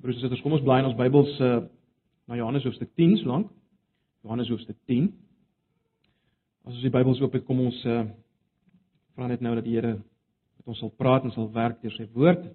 Broers 0.00 0.16
en 0.16 0.22
susters, 0.22 0.40
kom 0.40 0.54
ons 0.56 0.62
blaai 0.64 0.78
in 0.80 0.86
ons 0.88 0.96
Bybels 0.96 1.32
uh, 1.44 1.58
na 2.30 2.38
Johannes 2.38 2.64
hoofstuk 2.64 2.88
10 2.96 3.18
slank. 3.20 3.50
Johannes 4.24 4.48
hoofstuk 4.48 4.78
10. 4.88 5.10
As 6.64 6.72
ons 6.72 6.86
die 6.86 6.92
Bybels 6.94 7.20
oop 7.20 7.36
het, 7.36 7.44
kom 7.44 7.60
ons 7.66 7.76
uh, 7.84 8.06
vra 9.12 9.28
net 9.28 9.44
nou 9.44 9.52
dat 9.58 9.68
die 9.68 9.76
Here 9.76 9.98
met 9.98 10.72
ons 10.72 10.80
sal 10.80 10.92
praat 10.96 11.28
en 11.28 11.36
sal 11.36 11.50
werk 11.52 11.82
deur 11.84 11.92
sy 11.98 12.08
woord 12.16 12.48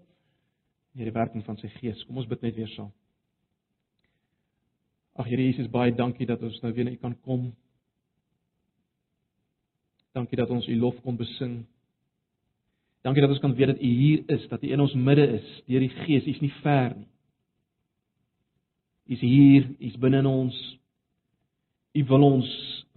deur 0.95 1.11
die 1.11 1.13
werking 1.13 1.45
van 1.45 1.61
sy 1.61 1.69
gees. 1.75 2.01
Kom 2.07 2.17
ons 2.17 2.29
bid 2.31 2.41
net 2.47 2.57
weer 2.57 2.69
saam. 2.73 2.89
Ag 5.21 5.29
Here 5.29 5.45
Jesus, 5.45 5.69
baie 5.69 5.93
dankie 5.93 6.25
dat 6.25 6.41
ons 6.41 6.57
nou 6.65 6.73
weer 6.73 6.89
na 6.89 6.97
U 6.97 7.01
kan 7.05 7.17
kom. 7.27 7.49
Dankie 10.17 10.41
dat 10.41 10.49
ons 10.49 10.65
U 10.65 10.81
lof 10.81 10.97
kon 11.05 11.19
besing. 11.19 11.59
Dankie 13.05 13.21
dat 13.21 13.35
ons 13.35 13.43
kan 13.43 13.53
weet 13.53 13.75
dat 13.75 13.83
U 13.83 13.97
hier 14.01 14.23
is, 14.33 14.47
dat 14.49 14.63
U 14.65 14.71
in 14.71 14.81
ons 14.81 14.97
midde 14.97 15.35
is, 15.43 15.59
deur 15.69 15.85
die 15.85 15.97
Gees. 16.07 16.25
U 16.25 16.39
is 16.39 16.47
nie 16.47 16.57
ver 16.63 16.95
nie. 16.95 17.11
U 19.05 19.13
is 19.13 19.21
hier, 19.21 19.69
U 19.69 19.85
is 19.85 19.97
binne 20.01 20.23
in 20.23 20.29
ons. 20.29 20.57
U 21.95 22.03
wil 22.09 22.25
ons 22.27 22.49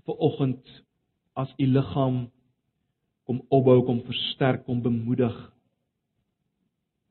ver 0.06 0.24
oggend 0.24 0.74
as 1.38 1.52
U 1.60 1.66
liggaam 1.68 2.26
kom 3.28 3.42
opbou, 3.52 3.82
kom 3.84 4.00
versterk, 4.06 4.64
kom 4.64 4.80
bemoedig 4.82 5.36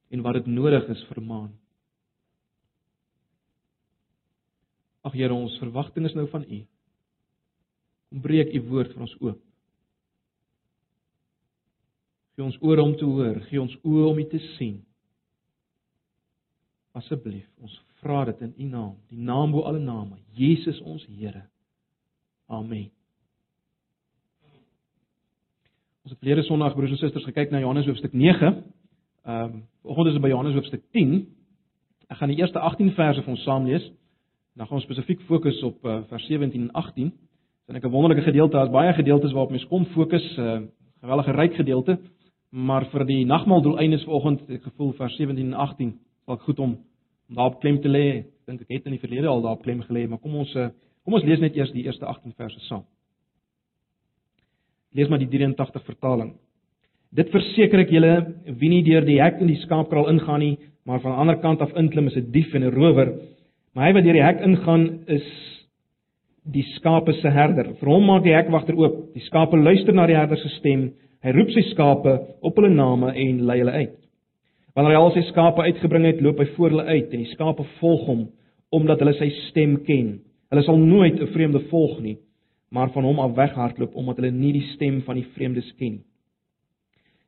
en 0.10 0.24
wat 0.24 0.40
dit 0.40 0.48
nodig 0.50 0.88
is 0.90 1.04
vermaan. 1.12 1.52
Ag 5.06 5.14
Here, 5.16 5.36
ons 5.36 5.60
verwagting 5.62 6.08
is 6.08 6.16
nou 6.18 6.26
van 6.32 6.44
U. 6.48 6.62
Kom 8.10 8.24
breek 8.24 8.54
U 8.56 8.64
woord 8.72 8.96
vir 8.96 9.06
ons 9.06 9.16
oop. 9.22 9.42
Gee 12.36 12.46
ons 12.46 12.58
ore 12.62 12.84
om 12.84 12.96
te 12.98 13.06
hoor, 13.08 13.40
gee 13.50 13.62
ons 13.62 13.78
oë 13.84 14.08
om 14.10 14.24
U 14.24 14.26
te 14.32 14.42
sien. 14.56 14.80
Asseblief, 16.98 17.46
ons 17.62 17.78
vra 18.02 18.26
dit 18.26 18.42
in 18.42 18.54
U 18.58 18.64
naam, 18.64 18.96
die 19.10 19.20
naam 19.20 19.52
bo 19.52 19.66
alle 19.68 19.80
name, 19.80 20.18
Jesus 20.38 20.82
ons 20.82 21.06
Here. 21.10 21.44
Amen. 22.48 22.90
Ons 26.08 26.14
het 26.14 26.20
verlede 26.22 26.46
Sondag 26.48 26.76
broers 26.76 26.94
en 26.94 27.00
susters 27.02 27.26
gekyk 27.28 27.52
na 27.52 27.60
Johannes 27.60 27.88
hoofstuk 27.90 28.14
9. 28.14 28.54
Ehm, 29.28 29.44
um, 29.44 29.64
vanoggend 29.84 30.08
is 30.08 30.14
ons 30.14 30.24
by 30.24 30.30
Johannes 30.32 30.54
hoofstuk 30.56 30.84
10. 30.96 31.18
Ek 32.08 32.18
gaan 32.18 32.32
die 32.32 32.38
eerste 32.40 32.60
18 32.60 32.94
verse 32.96 33.24
vir 33.24 33.34
ons 33.34 33.44
saam 33.44 33.66
lees. 33.68 33.84
Dan 34.56 34.70
gaan 34.70 34.80
ons 34.80 34.88
spesifiek 34.88 35.26
fokus 35.28 35.60
op 35.68 35.84
uh, 35.86 36.00
vers 36.08 36.28
17 36.30 36.62
en 36.62 36.72
18. 36.72 37.12
Dit 37.68 37.76
is 37.76 37.84
'n 37.84 37.92
wonderlike 37.92 38.24
gedeelte. 38.24 38.56
Daar's 38.56 38.72
baie 38.72 38.94
gedeeltes 38.94 39.32
waarop 39.32 39.52
mens 39.52 39.68
kom 39.68 39.86
fokus, 39.86 40.38
'n 40.38 40.42
uh, 40.42 40.62
gewellige 41.02 41.32
ryk 41.32 41.56
gedeelte. 41.56 42.00
Maar 42.50 42.86
vir 42.86 43.06
die 43.06 43.26
nagmaal 43.26 43.62
doeleindes 43.62 44.04
vanoggend, 44.04 44.50
ek 44.50 44.64
gevoel 44.64 44.94
vers 44.94 45.16
17 45.16 45.46
en 45.46 45.54
18 45.54 46.00
sal 46.26 46.36
ek 46.36 46.42
goed 46.42 46.60
om 46.60 46.78
daarop 47.36 47.60
klem 47.62 47.82
te 47.82 47.92
lê. 47.92 48.08
Ek 48.24 48.52
dink 48.52 48.62
ek 48.62 48.76
het 48.78 48.86
in 48.88 48.96
die 48.96 49.04
verlede 49.04 49.28
al 49.28 49.42
daarop 49.44 49.64
klem 49.66 49.82
gelê, 49.84 50.08
maar 50.08 50.22
kom 50.24 50.36
ons 50.44 50.54
uh, 50.56 50.70
kom 51.04 51.18
ons 51.18 51.26
lees 51.28 51.42
net 51.44 51.56
eers 51.56 51.74
die 51.76 51.86
eerste 51.88 52.06
18 52.06 52.36
verse 52.38 52.60
saam. 52.68 52.86
Lees 54.96 55.10
maar 55.12 55.20
die 55.20 55.30
83 55.30 55.84
vertaling. 55.86 56.36
Dit 57.16 57.32
verseker 57.32 57.84
ek 57.84 57.92
julle, 57.92 58.14
wie 58.60 58.70
nie 58.72 58.84
deur 58.84 59.06
die 59.08 59.20
hek 59.22 59.40
in 59.44 59.52
die 59.52 59.60
skaapkraal 59.64 60.10
ingaan 60.12 60.44
nie, 60.44 60.56
maar 60.88 61.02
van 61.04 61.14
die 61.14 61.22
ander 61.24 61.40
kant 61.44 61.62
af 61.64 61.76
inklim 61.80 62.08
is 62.08 62.18
'n 62.18 62.32
dief 62.32 62.54
en 62.56 62.64
'n 62.64 62.74
rower. 62.74 63.14
Maar 63.74 63.88
hy 63.88 63.94
wat 63.94 64.04
deur 64.04 64.14
die 64.14 64.24
hek 64.24 64.42
ingaan 64.42 65.04
is 65.08 65.28
die 66.44 66.64
skape 66.76 67.14
se 67.14 67.30
herder. 67.30 67.74
Vir 67.80 67.90
hom 67.90 68.06
maak 68.06 68.24
die 68.24 68.34
hekwagter 68.36 68.76
oop. 68.76 69.14
Die 69.14 69.26
skape 69.26 69.58
luister 69.58 69.94
na 69.94 70.08
die 70.08 70.16
herder 70.16 70.38
se 70.38 70.50
stem. 70.50 70.94
Hy 71.24 71.32
roep 71.32 71.52
sy 71.52 71.62
skape 71.72 72.20
op 72.42 72.56
hulle 72.56 72.70
name 72.70 73.14
en 73.14 73.46
lei 73.46 73.60
hulle 73.60 73.72
uit. 73.72 74.07
Wanneer 74.78 74.94
hy 74.94 75.02
al 75.02 75.16
sy 75.16 75.24
skape 75.32 75.64
uitgebring 75.66 76.06
het, 76.06 76.20
loop 76.22 76.38
hy 76.38 76.46
voor 76.54 76.70
hulle 76.70 76.84
uit 76.86 77.10
en 77.10 77.24
die 77.24 77.32
skape 77.34 77.66
volg 77.80 78.06
hom 78.06 78.28
omdat 78.78 79.00
hulle 79.02 79.16
sy 79.18 79.30
stem 79.48 79.78
ken. 79.88 80.20
Hulle 80.52 80.64
sal 80.68 80.78
nooit 80.78 81.18
'n 81.18 81.32
vreemde 81.34 81.60
volg 81.72 82.00
nie, 82.04 82.18
maar 82.70 82.92
van 82.94 83.04
hom 83.04 83.20
af 83.20 83.34
weghardloop 83.36 83.96
omdat 83.96 84.18
hulle 84.20 84.32
nie 84.32 84.54
die 84.54 84.68
stem 84.76 85.02
van 85.02 85.16
die 85.16 85.26
vreemdes 85.34 85.72
ken 85.80 85.98
nie. 85.98 86.06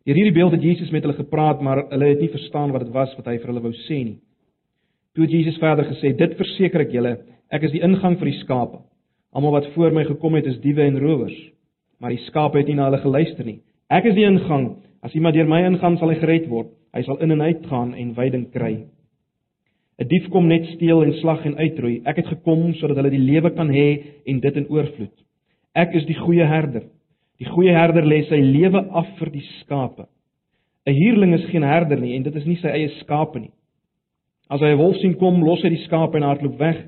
Deur 0.06 0.16
hierdie 0.16 0.34
beeld 0.34 0.52
het 0.56 0.64
Jesus 0.64 0.92
met 0.92 1.04
hulle 1.04 1.18
gepraat, 1.18 1.62
maar 1.62 1.84
hulle 1.92 2.06
het 2.06 2.22
nie 2.22 2.32
verstaan 2.34 2.72
wat 2.72 2.82
dit 2.86 2.94
was 2.94 3.12
wat 3.18 3.28
hy 3.30 3.38
vir 3.38 3.52
hulle 3.52 3.62
wou 3.62 3.74
sê 3.86 4.04
nie. 4.04 4.20
Toe 5.14 5.26
het 5.26 5.34
Jesus 5.34 5.58
verder 5.58 5.86
gesê: 5.86 6.16
"Dit 6.18 6.38
verseker 6.38 6.82
ek 6.82 6.92
julle, 6.92 7.18
ek 7.52 7.64
is 7.64 7.72
die 7.72 7.82
ingang 7.82 8.18
vir 8.18 8.26
die 8.32 8.40
skape. 8.40 8.80
Almal 9.34 9.52
wat 9.52 9.68
voor 9.76 9.92
my 9.92 10.04
gekom 10.06 10.36
het, 10.36 10.46
is 10.46 10.60
diewe 10.60 10.82
en 10.82 11.00
rowers, 11.00 11.38
maar 12.00 12.10
die 12.10 12.26
skape 12.26 12.58
het 12.58 12.68
nie 12.68 12.76
na 12.76 12.90
hulle 12.90 13.02
geluister 13.02 13.46
nie. 13.46 13.60
Ek 13.90 14.06
is 14.06 14.16
die 14.16 14.26
ingang. 14.26 14.78
As 15.02 15.14
iemand 15.16 15.36
deur 15.36 15.48
my 15.48 15.62
ingaan, 15.64 15.98
sal 15.98 16.12
hy 16.12 16.20
gered 16.20 16.48
word. 16.52 16.72
Hy 16.94 17.04
sal 17.06 17.20
in 17.24 17.32
en 17.32 17.42
uit 17.42 17.66
gaan 17.70 17.94
en 17.96 18.16
veiding 18.18 18.50
kry. 18.52 18.74
'n 20.00 20.08
Dief 20.08 20.30
kom 20.32 20.48
net 20.48 20.66
steel 20.76 21.04
en 21.04 21.14
slag 21.20 21.46
en 21.46 21.58
uitroei. 21.58 22.02
Ek 22.06 22.22
het 22.22 22.28
gekom 22.28 22.74
sodat 22.80 22.98
hulle 22.98 23.12
die 23.12 23.20
lewe 23.32 23.52
kan 23.52 23.70
hê 23.70 24.22
en 24.26 24.40
dit 24.40 24.56
in 24.56 24.70
oorvloed. 24.70 25.16
Ek 25.76 25.94
is 25.96 26.06
die 26.08 26.16
goeie 26.16 26.46
herder. 26.48 26.88
Die 27.40 27.48
goeie 27.48 27.76
herder 27.76 28.04
lê 28.08 28.24
sy 28.28 28.40
lewe 28.40 28.86
af 28.96 29.08
vir 29.20 29.30
die 29.30 29.46
skape. 29.60 30.08
'n 30.88 30.96
Huurling 30.96 31.34
is 31.34 31.50
geen 31.52 31.64
herder 31.64 32.00
nie 32.00 32.16
en 32.16 32.24
dit 32.24 32.36
is 32.36 32.46
nie 32.46 32.56
sy 32.56 32.68
eie 32.68 32.90
skape 33.02 33.40
nie. 33.40 33.52
As 34.50 34.62
hy 34.62 34.72
'n 34.72 34.78
wolf 34.78 34.98
sien 34.98 35.16
kom, 35.16 35.44
los 35.44 35.62
hy 35.64 35.70
die 35.70 35.86
skape 35.86 36.18
en 36.18 36.24
hardloop 36.24 36.58
weg 36.58 36.80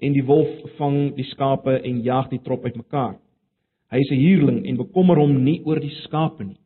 en 0.00 0.12
die 0.12 0.26
wolf 0.26 0.48
vang 0.78 1.14
die 1.16 1.28
skape 1.30 1.80
en 1.84 2.02
jaag 2.02 2.30
die 2.30 2.42
trop 2.42 2.64
uitmekaar. 2.64 3.16
Hy 3.92 3.98
is 3.98 4.10
'n 4.10 4.20
huurling 4.20 4.66
en 4.66 4.76
bekommer 4.76 5.16
hom 5.16 5.44
nie 5.44 5.60
oor 5.64 5.80
die 5.80 5.94
skape 6.04 6.44
nie. 6.44 6.56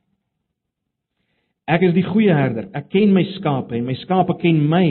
Ek 1.68 1.84
is 1.84 1.92
die 1.92 2.06
goeie 2.06 2.32
herder. 2.32 2.70
Ek 2.76 2.88
ken 2.94 3.12
my 3.12 3.24
skape 3.34 3.76
en 3.76 3.84
my 3.88 3.96
skape 4.00 4.38
ken 4.40 4.62
my, 4.70 4.86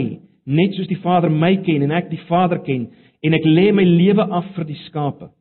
net 0.46 0.76
soos 0.76 0.88
die 0.90 1.00
Vader 1.02 1.32
my 1.32 1.56
ken 1.66 1.82
en 1.88 1.94
ek 1.96 2.06
die 2.12 2.20
Vader 2.28 2.62
ken 2.64 2.86
en 3.26 3.34
ek 3.34 3.46
lê 3.48 3.72
my 3.74 3.82
lewe 3.82 4.22
af 4.22 4.46
vir 4.54 4.68
die 4.68 4.78
skape. 4.86 5.32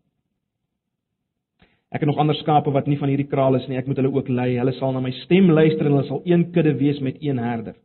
Ek 1.94 2.02
het 2.02 2.10
nog 2.10 2.18
ander 2.20 2.36
skape 2.42 2.74
wat 2.74 2.88
nie 2.90 2.98
van 3.00 3.12
hierdie 3.14 3.30
kraal 3.30 3.56
is 3.56 3.68
nie. 3.70 3.78
Ek 3.80 3.88
moet 3.88 4.00
hulle 4.02 4.12
ook 4.12 4.32
lei. 4.34 4.56
Hulle 4.58 4.74
sal 4.76 4.92
na 4.96 5.02
my 5.04 5.14
stem 5.24 5.48
luister 5.54 5.88
en 5.88 5.94
hulle 5.96 6.08
sal 6.10 6.26
een 6.28 6.50
kudde 6.56 6.74
wees 6.82 7.00
met 7.06 7.22
een 7.24 7.40
herder. 7.40 7.78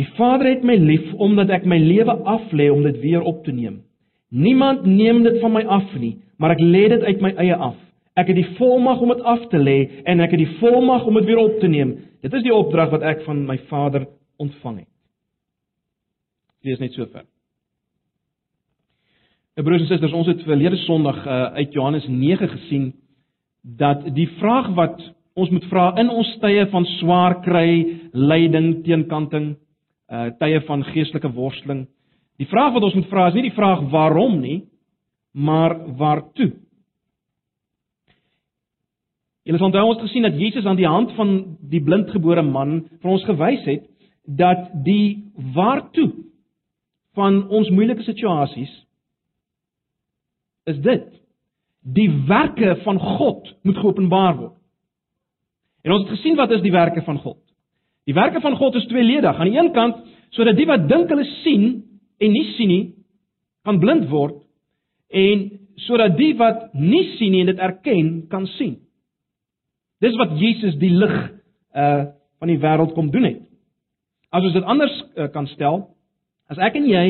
Die 0.00 0.08
Vader 0.16 0.48
het 0.48 0.64
my 0.64 0.78
lief 0.80 1.12
omdat 1.20 1.52
ek 1.54 1.68
my 1.68 1.78
lewe 1.78 2.16
aflê 2.24 2.70
om 2.72 2.82
dit 2.88 2.98
weer 3.04 3.22
op 3.22 3.44
te 3.44 3.52
neem. 3.52 3.82
Niemand 4.30 4.86
neem 4.88 5.22
dit 5.26 5.40
van 5.42 5.52
my 5.52 5.62
af 5.66 5.92
nie, 5.98 6.16
maar 6.38 6.54
ek 6.54 6.62
lê 6.62 6.86
dit 6.88 7.04
uit 7.04 7.22
my 7.22 7.34
eie 7.42 7.56
af. 7.56 7.76
Ek 8.20 8.28
het 8.28 8.36
die 8.36 8.50
volmag 8.58 9.00
om 9.00 9.12
dit 9.14 9.24
af 9.24 9.46
te 9.52 9.58
lê 9.60 9.78
en 10.04 10.20
ek 10.20 10.34
het 10.34 10.42
die 10.42 10.56
volmag 10.60 11.06
om 11.08 11.16
dit 11.20 11.28
weer 11.30 11.40
op 11.40 11.58
te 11.62 11.70
neem. 11.70 11.96
Dit 12.20 12.34
is 12.36 12.44
die 12.44 12.54
opdrag 12.54 12.92
wat 12.92 13.04
ek 13.06 13.24
van 13.24 13.46
my 13.48 13.56
Vader 13.70 14.06
ontvang 14.40 14.82
het. 14.82 14.90
Lees 16.66 16.80
net 16.82 16.92
so 16.92 17.06
ver. 17.08 17.24
En 19.56 19.64
broers 19.64 19.82
en 19.82 19.88
susters, 19.88 20.12
ons 20.16 20.28
het 20.28 20.42
verlede 20.46 20.76
Sondag 20.84 21.22
uh, 21.26 21.40
uit 21.56 21.72
Johannes 21.72 22.06
9 22.08 22.48
gesien 22.48 22.92
dat 23.60 24.04
die 24.16 24.28
vraag 24.38 24.70
wat 24.76 25.00
ons 25.36 25.50
moet 25.52 25.66
vra 25.68 25.90
in 26.00 26.08
ons 26.12 26.28
tye 26.42 26.66
van 26.72 26.86
swaar 26.98 27.40
kry, 27.44 28.00
lyding, 28.12 28.80
teenkanting, 28.86 29.54
uh 30.10 30.30
tye 30.40 30.58
van 30.66 30.82
geestelike 30.88 31.30
worsteling, 31.36 31.84
die 32.40 32.48
vraag 32.50 32.72
wat 32.74 32.86
ons 32.88 32.96
moet 32.98 33.08
vra 33.12 33.28
is 33.28 33.36
nie 33.36 33.46
die 33.46 33.54
vraag 33.54 33.84
waarom 33.92 34.40
nie, 34.40 34.62
maar 35.32 35.76
waartoe. 36.00 36.50
Julle 39.50 39.58
sal 39.58 39.72
onthou 39.72 39.88
ons 39.88 39.96
het 39.98 40.06
gesien 40.06 40.22
dat 40.22 40.36
Jesus 40.38 40.66
aan 40.70 40.78
die 40.78 40.86
hand 40.86 41.10
van 41.16 41.30
die 41.72 41.80
blindgebore 41.82 42.44
man 42.46 42.84
vir 43.02 43.10
ons 43.10 43.24
gewys 43.26 43.64
het 43.66 43.88
dat 44.38 44.68
die 44.86 45.24
waartoe 45.56 46.12
van 47.18 47.40
ons 47.50 47.72
moeilike 47.74 48.04
situasies 48.06 48.70
is 50.70 50.78
dit 50.84 51.08
die 51.82 52.06
werke 52.28 52.76
van 52.84 53.00
God 53.02 53.48
moet 53.66 53.80
geopenbaar 53.80 54.36
word. 54.36 54.54
En 55.82 55.96
ons 55.96 56.04
het 56.04 56.12
gesien 56.14 56.38
wat 56.38 56.52
is 56.54 56.62
die 56.62 56.70
werke 56.70 57.02
van 57.02 57.18
God? 57.18 57.40
Die 58.06 58.14
werke 58.14 58.38
van 58.44 58.54
God 58.54 58.78
is 58.78 58.86
tweeledig. 58.86 59.34
Aan 59.34 59.50
die 59.50 59.58
een 59.58 59.72
kant 59.74 59.98
sodat 60.30 60.54
die 60.60 60.68
wat 60.70 60.84
dink 60.86 61.10
hulle 61.10 61.26
sien 61.40 61.64
en 62.22 62.30
nie 62.30 62.44
sien 62.54 62.70
nie, 62.70 62.84
kan 63.66 63.80
blind 63.82 64.06
word 64.12 64.44
en 65.10 65.42
sodat 65.88 66.14
die 66.20 66.36
wat 66.38 66.68
nie 66.78 67.02
sien 67.16 67.34
nie 67.34 67.42
en 67.42 67.50
dit 67.50 67.64
erken 67.66 68.12
kan 68.30 68.46
sien. 68.54 68.76
Dis 70.00 70.16
wat 70.16 70.38
Jesus 70.40 70.78
die 70.80 70.92
lig 70.94 71.16
uh 71.76 72.16
van 72.40 72.48
die 72.48 72.56
wêreld 72.56 72.94
kom 72.96 73.10
doen 73.12 73.26
het. 73.28 73.40
As 74.32 74.46
ons 74.48 74.54
dit 74.56 74.64
anders 74.64 74.94
uh, 75.12 75.26
kan 75.28 75.44
stel, 75.52 75.82
as 76.48 76.56
ek 76.56 76.78
en 76.78 76.86
jy 76.88 77.06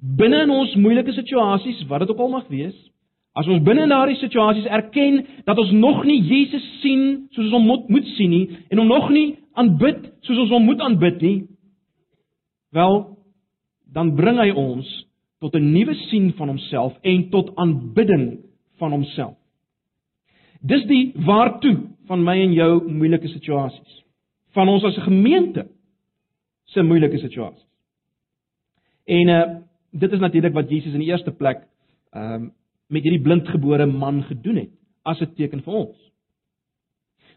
binne 0.00 0.38
in 0.46 0.52
ons 0.54 0.72
moeilike 0.80 1.12
situasies, 1.12 1.82
wat 1.90 2.00
dit 2.00 2.12
ook 2.14 2.22
al 2.24 2.32
mag 2.32 2.46
wees, 2.48 2.72
as 3.36 3.48
ons 3.50 3.60
binne 3.66 3.84
in 3.84 3.92
daardie 3.92 4.16
situasies 4.22 4.68
erken 4.72 5.20
dat 5.44 5.60
ons 5.60 5.72
nog 5.76 6.00
nie 6.08 6.20
Jesus 6.22 6.64
sien 6.80 7.26
soos 7.34 7.50
ons 7.50 7.56
hom 7.58 7.68
moet, 7.68 7.88
moet 7.92 8.08
sien 8.14 8.32
nie 8.32 8.44
en 8.70 8.80
hom 8.80 8.88
nog 8.88 9.10
nie 9.12 9.26
aanbid 9.58 10.06
soos 10.24 10.46
ons 10.46 10.54
hom 10.54 10.64
moet 10.64 10.80
aanbid 10.80 11.20
nie, 11.20 11.38
wel 12.72 13.02
dan 13.94 14.14
bring 14.16 14.40
hy 14.40 14.50
ons 14.50 14.88
tot 15.44 15.54
'n 15.54 15.72
nuwe 15.74 15.94
sien 16.08 16.32
van 16.38 16.48
homself 16.48 16.96
en 17.02 17.28
tot 17.30 17.52
aanbidding 17.56 18.40
van 18.78 18.90
homself. 18.96 19.36
Dis 20.62 20.86
die 20.88 21.12
waartoe 21.26 21.76
van 22.08 22.24
my 22.24 22.36
en 22.42 22.52
jou 22.52 22.70
moeilike 22.88 23.28
situasies. 23.28 24.02
Van 24.54 24.68
ons 24.68 24.84
as 24.84 24.96
'n 24.96 25.08
gemeente 25.08 25.68
se 26.64 26.82
moeilike 26.82 27.18
situasies. 27.18 27.66
En 29.06 29.28
uh 29.28 29.60
dit 29.94 30.12
is 30.12 30.18
natuurlik 30.18 30.52
wat 30.52 30.70
Jesus 30.70 30.92
in 30.92 31.00
die 31.00 31.10
eerste 31.12 31.30
plek 31.30 31.68
ehm 32.12 32.34
um, 32.34 32.52
met 32.88 33.02
hierdie 33.02 33.22
blindgebore 33.22 33.86
man 33.86 34.22
gedoen 34.22 34.56
het 34.56 34.70
as 35.02 35.20
'n 35.20 35.34
teken 35.34 35.62
vir 35.62 35.74
ons. 35.74 35.96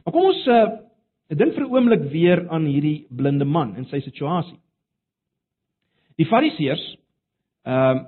Maar 0.04 0.14
kom 0.14 0.26
ons 0.26 0.48
uh 0.48 0.68
dink 1.28 1.54
vir 1.54 1.64
'n 1.64 1.72
oomblik 1.72 2.12
weer 2.12 2.50
aan 2.50 2.66
hierdie 2.66 3.06
blinde 3.10 3.46
man 3.46 3.76
en 3.76 3.86
sy 3.86 4.00
situasie. 4.00 4.60
Die 6.16 6.26
Fariseërs 6.26 6.98
ehm 7.64 7.98
uh, 7.98 8.06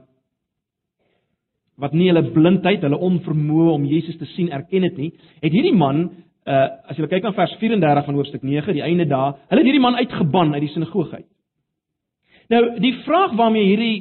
wat 1.79 1.93
nie 1.93 2.09
hulle 2.11 2.31
blindheid, 2.31 2.81
hulle 2.81 2.97
onvermoë 2.97 3.71
om 3.71 3.85
Jesus 3.85 4.17
te 4.17 4.25
sien 4.25 4.51
erken 4.51 4.83
het 4.83 4.97
nie, 4.97 5.13
het 5.39 5.53
hierdie 5.55 5.75
man 5.75 6.09
uh 6.47 6.67
as 6.89 6.97
jy 6.97 7.07
kyk 7.07 7.23
na 7.23 7.33
vers 7.35 7.55
34 7.59 8.05
van 8.05 8.15
hoofstuk 8.15 8.43
9, 8.43 8.73
die 8.73 8.85
einde 8.85 9.05
daar, 9.05 9.35
hulle 9.49 9.61
het 9.61 9.67
hierdie 9.67 9.83
man 9.83 9.99
uitgeban 9.99 10.53
uit 10.53 10.63
die 10.65 10.71
sinagoge 10.73 11.15
uit. 11.15 11.27
Nou, 12.49 12.63
die 12.81 12.95
vraag 13.05 13.35
waarmee 13.37 13.67
hierdie 13.67 13.97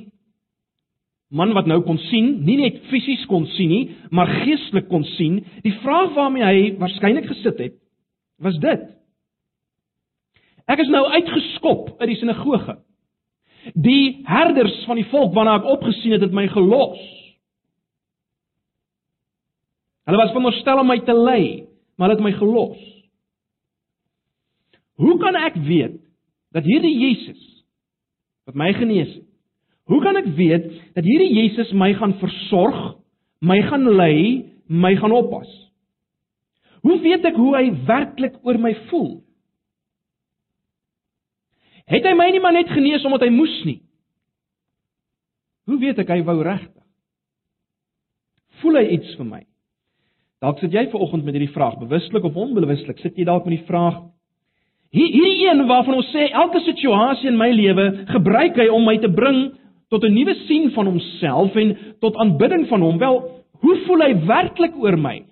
man 1.28 1.52
wat 1.52 1.66
nou 1.68 1.82
kon 1.84 1.98
sien, 2.08 2.38
nie 2.46 2.56
net 2.56 2.78
fisies 2.88 3.26
kon 3.28 3.44
sien 3.56 3.68
nie, 3.68 3.82
maar 4.10 4.30
geestelik 4.46 4.88
kon 4.88 5.04
sien, 5.16 5.42
die 5.64 5.74
vraag 5.82 6.14
waarmee 6.16 6.46
hy 6.46 6.62
waarskynlik 6.80 7.28
gesit 7.28 7.60
het, 7.60 7.76
was 8.40 8.56
dit: 8.62 8.86
Ek 10.68 10.80
is 10.84 10.90
nou 10.92 11.04
uitgeskop 11.08 11.94
uit 12.00 12.10
die 12.10 12.18
sinagoge. 12.20 12.78
Die 13.74 14.20
herders 14.28 14.76
van 14.88 15.00
die 15.00 15.08
volk 15.10 15.34
waarna 15.36 15.58
ek 15.58 15.68
opgesien 15.68 16.14
het, 16.14 16.24
het 16.24 16.34
my 16.36 16.46
gelos. 16.52 17.00
Hulle 20.08 20.20
was 20.20 20.32
veronderstel 20.32 20.80
om 20.80 20.88
my 20.88 20.98
te 21.04 21.16
lei, 21.16 21.67
maar 21.98 22.14
het 22.14 22.22
my 22.22 22.32
gelos. 22.38 22.78
Hoe 24.98 25.16
kan 25.20 25.36
ek 25.38 25.58
weet 25.66 25.98
dat 26.54 26.66
hierdie 26.66 26.94
Jesus 26.94 27.40
wat 28.48 28.56
my 28.56 28.70
genees 28.72 29.10
het, 29.12 29.28
Hoe 29.88 30.02
kan 30.04 30.18
ek 30.20 30.26
weet 30.36 30.66
dat 30.96 31.06
hierdie 31.06 31.32
Jesus 31.32 31.70
my 31.72 31.94
gaan 31.96 32.12
versorg, 32.20 32.98
my 33.40 33.56
gaan 33.70 33.88
lei, 33.96 34.44
my 34.68 34.92
gaan 35.00 35.14
oppas? 35.16 35.48
Hoe 36.84 36.98
weet 37.00 37.24
ek 37.24 37.38
hoe 37.40 37.54
hy 37.56 37.70
werklik 37.88 38.36
oor 38.44 38.60
my 38.60 38.74
voel? 38.90 39.14
Het 41.88 42.04
hy 42.04 42.12
my 42.18 42.26
nie 42.34 42.42
maar 42.44 42.52
net 42.52 42.68
genees 42.68 43.06
omdat 43.08 43.24
hy 43.24 43.30
moes 43.32 43.54
nie? 43.64 43.78
Hoe 45.68 45.80
weet 45.80 46.04
ek 46.04 46.12
hy 46.12 46.20
wou 46.26 46.36
regtig? 46.44 46.84
Voel 48.60 48.82
hy 48.82 48.86
iets 48.98 49.16
vir 49.16 49.28
my? 49.30 49.40
Dalk 50.38 50.60
sit 50.62 50.72
jy 50.72 50.84
ver 50.90 51.02
oggend 51.02 51.24
met 51.26 51.34
hierdie 51.34 51.54
vraag, 51.54 51.78
bewuslik 51.80 52.24
of 52.24 52.36
onbewuslik, 52.38 53.00
sit 53.02 53.16
jy 53.18 53.26
dalk 53.26 53.46
met 53.48 53.56
die 53.56 53.66
vraag: 53.66 53.98
Hierdie 54.94 55.48
een 55.48 55.66
waarvan 55.68 55.98
ons 55.98 56.10
sê 56.14 56.30
elke 56.30 56.62
situasie 56.64 57.28
in 57.28 57.36
my 57.36 57.50
lewe 57.52 57.88
gebruik 58.08 58.56
hy 58.56 58.68
om 58.72 58.86
my 58.88 58.96
te 59.02 59.10
bring 59.12 59.50
tot 59.92 60.04
'n 60.04 60.14
nuwe 60.14 60.34
sien 60.46 60.70
van 60.72 60.86
homself 60.86 61.56
en 61.56 61.76
tot 62.00 62.16
aanbidding 62.16 62.68
van 62.68 62.80
hom. 62.80 62.98
Wel, 62.98 63.44
hoe 63.60 63.76
voel 63.86 64.00
hy 64.00 64.14
werklik 64.26 64.76
oor 64.76 64.96
my? 64.96 65.24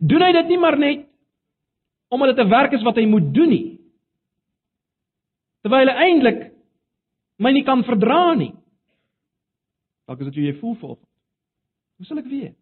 Doen 0.00 0.22
hy 0.22 0.32
dit 0.32 0.48
nie 0.48 0.58
maar 0.58 0.78
net 0.78 1.06
omdat 2.08 2.36
dit 2.36 2.44
'n 2.44 2.50
werk 2.50 2.72
is 2.72 2.82
wat 2.82 2.96
hy 2.96 3.06
moet 3.06 3.34
doen 3.34 3.48
nie? 3.48 3.78
Terwyl 5.62 5.88
hy 5.88 5.94
eintlik 5.94 6.52
my 7.38 7.52
nie 7.52 7.64
kan 7.64 7.84
verdra 7.84 8.34
nie. 8.34 8.52
Dalk 10.06 10.20
is 10.20 10.26
dit 10.26 10.34
hoe 10.34 10.44
jy 10.44 10.58
voel 10.60 10.74
volgens. 10.74 11.08
Hoe 11.96 12.06
sal 12.06 12.18
ek 12.18 12.30
weet? 12.30 12.57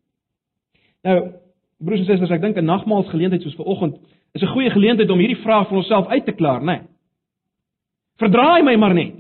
Nou, 1.06 1.18
broers 1.78 2.02
en 2.02 2.08
susters, 2.08 2.32
ek 2.34 2.42
dink 2.42 2.56
'n 2.58 2.64
nagmaalsgeleentheid 2.66 3.42
soos 3.42 3.54
vanoggend 3.54 3.98
is 4.34 4.42
'n 4.42 4.54
goeie 4.54 4.70
geleentheid 4.70 5.10
om 5.10 5.18
hierdie 5.18 5.42
vraag 5.42 5.68
vir 5.68 5.76
onsself 5.76 6.06
uit 6.06 6.24
te 6.24 6.32
klaar, 6.32 6.60
né? 6.60 6.72
Nee. 6.72 6.82
Verdraai 8.18 8.62
my 8.62 8.76
maar 8.76 8.94
net. 8.94 9.14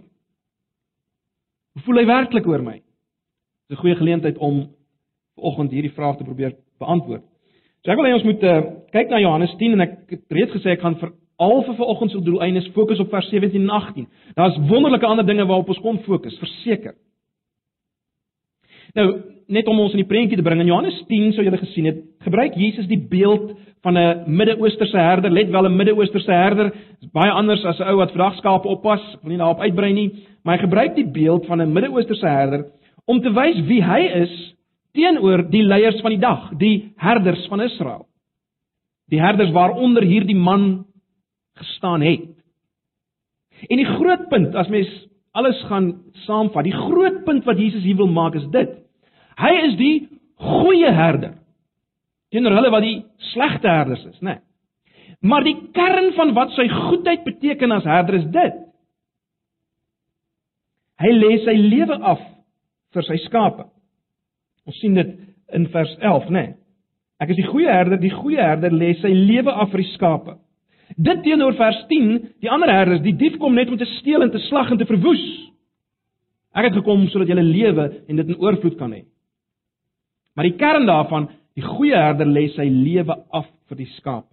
Hoe 1.72 1.82
voel 1.84 1.96
hy 1.96 2.06
werklik 2.06 2.46
oor 2.46 2.62
my? 2.62 2.82
Dis 3.68 3.78
'n 3.78 3.80
goeie 3.80 3.96
geleentheid 3.96 4.38
om 4.38 4.68
vanoggend 5.36 5.70
hierdie 5.70 5.92
vraag 5.92 6.16
te 6.16 6.24
probeer 6.24 6.56
beantwoord. 6.78 7.22
So 7.84 7.90
ek 7.90 7.96
wil 7.96 8.06
hê 8.06 8.14
ons 8.14 8.24
moet 8.24 8.42
uh, 8.42 8.62
kyk 8.90 9.08
na 9.08 9.20
Johannes 9.20 9.54
10 9.58 9.72
en 9.72 9.80
ek 9.80 10.10
het 10.10 10.22
reeds 10.30 10.52
gesê 10.52 10.70
ek 10.70 10.80
gaan 10.80 10.96
vir 10.96 11.12
al 11.38 11.62
vir 11.62 11.74
vanoggend 11.74 12.10
se 12.10 12.20
doeleindes 12.20 12.68
fokus 12.72 12.98
op 12.98 13.10
vers 13.10 13.28
17 13.28 13.62
en 13.62 13.70
18. 13.70 14.08
Daar's 14.34 14.56
wonderlike 14.68 15.06
ander 15.06 15.26
dinge 15.26 15.46
waarop 15.46 15.68
ons 15.68 15.78
kon 15.78 15.98
fokus, 15.98 16.38
verseker. 16.38 16.94
Nou, 18.94 19.06
net 19.48 19.66
om 19.66 19.80
ons 19.80 19.92
in 19.92 20.02
die 20.02 20.08
prentjie 20.08 20.36
te 20.36 20.42
bring, 20.42 20.60
in 20.60 20.66
Johannes 20.66 20.98
10 21.08 21.32
sou 21.32 21.44
julle 21.44 21.58
gesien 21.58 21.86
het, 21.86 22.02
gebruik 22.26 22.54
Jesus 22.58 22.86
die 22.86 22.98
beeld 22.98 23.54
van 23.82 23.98
'n 23.98 24.24
Midde-Oosterse 24.26 24.98
herder, 24.98 25.30
let 25.30 25.50
wel 25.50 25.66
'n 25.66 25.76
Midde-Oosterse 25.76 26.32
herder, 26.32 26.72
is 27.02 27.10
baie 27.12 27.30
anders 27.30 27.64
as 27.64 27.78
'n 27.78 27.88
ou 27.88 27.96
wat 27.96 28.10
vandag 28.10 28.36
skape 28.36 28.68
oppas, 28.68 29.00
ek 29.14 29.22
wil 29.22 29.30
nie 29.30 29.38
daarop 29.38 29.60
uitbrei 29.60 29.92
nie, 29.92 30.10
maar 30.44 30.56
hy 30.56 30.62
gebruik 30.62 30.94
die 30.94 31.10
beeld 31.10 31.46
van 31.46 31.60
'n 31.60 31.72
Midde-Oosterse 31.72 32.26
herder 32.26 32.64
om 33.06 33.20
te 33.20 33.30
wys 33.30 33.60
wie 33.66 33.82
hy 33.82 34.00
is 34.22 34.54
teenoor 34.96 35.44
die 35.50 35.62
leiers 35.62 36.00
van 36.00 36.10
die 36.10 36.22
dag, 36.22 36.50
die 36.58 36.92
herders 36.96 37.46
van 37.48 37.60
Israel. 37.60 38.06
Die 39.12 39.20
herders 39.20 39.52
waaronder 39.54 40.02
hierdie 40.02 40.36
man 40.36 40.86
gestaan 41.54 42.02
het. 42.02 42.32
En 43.68 43.76
die 43.76 43.88
groot 43.88 44.28
punt 44.28 44.54
as 44.54 44.68
mens 44.68 44.90
alles 45.36 45.58
gaan 45.68 45.90
saamvat, 46.24 46.64
die 46.64 46.76
groot 46.76 47.22
punt 47.26 47.44
wat 47.48 47.60
Jesus 47.60 47.84
hier 47.84 47.98
wil 47.98 48.10
maak 48.12 48.36
is 48.38 48.46
dit. 48.54 48.72
Hy 49.36 49.52
is 49.66 49.76
die 49.80 49.94
goeie 50.40 50.92
herder 50.92 51.36
teenoor 52.34 52.56
hulle 52.58 52.72
wat 52.74 52.84
die 52.84 52.96
slegte 53.32 53.70
herders 53.70 54.02
is, 54.04 54.18
né? 54.20 54.36
Nee. 54.36 54.42
Maar 55.26 55.46
die 55.46 55.56
kern 55.74 56.10
van 56.16 56.34
wat 56.36 56.52
sy 56.54 56.66
goedheid 56.68 57.22
beteken 57.24 57.72
as 57.72 57.86
herder 57.88 58.18
is 58.18 58.26
dit. 58.34 58.58
Hy 61.00 61.12
lê 61.14 61.30
sy 61.44 61.54
lewe 61.56 61.96
af 62.12 62.20
vir 62.92 63.06
sy 63.06 63.16
skape. 63.24 63.64
Ons 64.68 64.78
sien 64.82 64.96
dit 64.96 65.14
in 65.56 65.68
vers 65.72 65.94
11, 66.00 66.28
né? 66.28 66.42
Nee. 66.42 66.54
Ek 67.22 67.32
is 67.32 67.38
die 67.40 67.46
goeie 67.48 67.72
herder, 67.72 67.96
die 67.96 68.12
goeie 68.12 68.42
herder 68.44 68.74
lê 68.76 68.90
sy 69.00 69.08
lewe 69.08 69.54
af 69.54 69.70
vir 69.72 69.80
die 69.80 69.92
skape. 69.94 70.36
Dit 70.96 71.22
teenoor 71.22 71.54
vers 71.58 71.86
10, 71.88 72.34
die 72.40 72.50
ander 72.50 72.70
herders, 72.70 73.02
die 73.02 73.16
dief 73.16 73.38
kom 73.38 73.54
net 73.54 73.68
om 73.68 73.76
te 73.76 73.88
steel 73.98 74.22
en 74.22 74.30
te 74.30 74.38
slag 74.38 74.70
en 74.70 74.78
te 74.78 74.86
verwoes. 74.86 75.24
Ek 76.54 76.70
het 76.70 76.78
gekom 76.78 77.08
sodat 77.08 77.28
'n 77.28 77.42
lewe 77.42 78.02
en 78.08 78.16
dit 78.16 78.28
in 78.28 78.38
oorvloed 78.38 78.78
kan 78.78 78.92
hê. 78.92 79.04
Maar 80.34 80.44
die 80.44 80.56
kern 80.56 80.86
daarvan 80.86 81.28
Die 81.56 81.64
goeie 81.64 81.96
herder 81.96 82.28
lê 82.28 82.46
sy 82.52 82.66
lewe 82.68 83.14
af 83.32 83.46
vir 83.70 83.78
die 83.80 83.88
skape. 83.96 84.28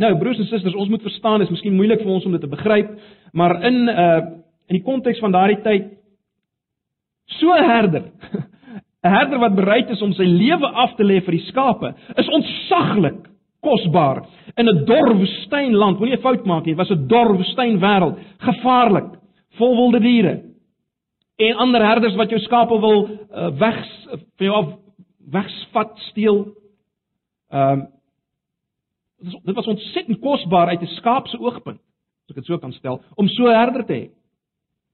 Nou 0.00 0.14
broers 0.16 0.38
en 0.40 0.46
susters, 0.48 0.76
ons 0.78 0.88
moet 0.88 1.02
verstaan, 1.04 1.42
is 1.44 1.50
miskien 1.52 1.74
moeilik 1.76 2.00
vir 2.00 2.12
ons 2.14 2.24
om 2.28 2.36
dit 2.36 2.40
te 2.40 2.50
begryp, 2.50 2.94
maar 3.36 3.58
in 3.68 3.88
uh 3.88 4.20
in 4.70 4.76
die 4.76 4.86
konteks 4.86 5.18
van 5.18 5.32
daardie 5.34 5.58
tyd 5.64 5.86
so 7.40 7.50
'n 7.50 7.64
herder, 7.66 8.04
'n 9.02 9.10
herder 9.10 9.38
wat 9.42 9.56
bereid 9.56 9.90
is 9.90 10.02
om 10.02 10.12
sy 10.12 10.22
lewe 10.22 10.66
af 10.66 10.94
te 10.94 11.02
lê 11.02 11.18
vir 11.18 11.34
die 11.34 11.46
skape, 11.50 11.90
is 12.14 12.28
ontsaglik 12.28 13.26
kosbaar 13.60 14.24
in 14.56 14.68
'n 14.68 14.84
dor 14.84 15.16
woestynland. 15.16 15.98
Moenie 15.98 16.16
'n 16.16 16.22
fout 16.22 16.44
maak 16.44 16.64
nie, 16.64 16.76
was 16.76 16.90
'n 16.90 17.06
dor 17.06 17.36
woestyn 17.36 17.78
wêreld, 17.80 18.18
gevaarlik, 18.38 19.18
vol 19.58 19.76
wilde 19.76 20.00
diere. 20.00 20.42
En 21.36 21.56
ander 21.56 21.86
herders 21.86 22.14
wat 22.14 22.30
jou 22.30 22.40
skape 22.40 22.80
wil 22.80 23.08
uh, 23.08 23.58
weg 23.58 23.86
van 24.36 24.46
jou 24.46 24.54
af 24.54 24.78
wegsvat, 25.30 25.98
steel. 25.98 26.54
Ehm 27.50 27.80
um, 27.80 27.88
dit 29.44 29.54
was 29.54 29.66
ontsettend 29.66 30.18
kosbaar 30.20 30.68
uit 30.68 30.80
'n 30.80 30.86
skaap 30.86 31.26
se 31.28 31.38
oogpunt, 31.38 31.80
as 31.80 32.30
ek 32.30 32.34
dit 32.34 32.44
so 32.44 32.58
kan 32.58 32.72
stel, 32.72 33.02
om 33.14 33.28
so 33.28 33.44
'n 33.44 33.54
herder 33.54 33.84
te 33.84 33.92
hê 33.92 34.10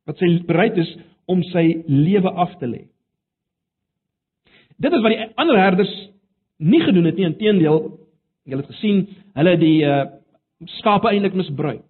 wat 0.07 0.19
sy 0.19 0.43
bereid 0.47 0.77
is 0.77 0.97
om 1.27 1.43
sy 1.43 1.83
lewe 1.87 2.31
af 2.31 2.59
te 2.59 2.67
lê. 2.67 2.87
Dit 4.79 4.93
is 4.93 5.03
wat 5.03 5.13
die 5.13 5.27
ander 5.37 5.59
herders 5.59 5.95
nie 6.59 6.81
gedoen 6.81 7.05
het 7.05 7.17
nie, 7.17 7.27
inteendeel, 7.27 7.99
julle 8.47 8.63
het 8.63 8.73
gesien, 8.75 9.05
hulle 9.37 9.57
die 9.61 9.81
uh 9.87 10.05
skape 10.81 11.11
eintlik 11.11 11.35
misbruik. 11.37 11.83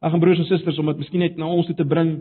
Ag 0.00 0.14
en 0.14 0.20
broers 0.22 0.38
en 0.38 0.46
susters, 0.46 0.78
om 0.78 0.86
dit 0.86 1.00
miskien 1.02 1.20
net 1.24 1.34
na 1.36 1.48
ons 1.50 1.66
toe 1.66 1.74
te 1.74 1.84
bring, 1.84 2.12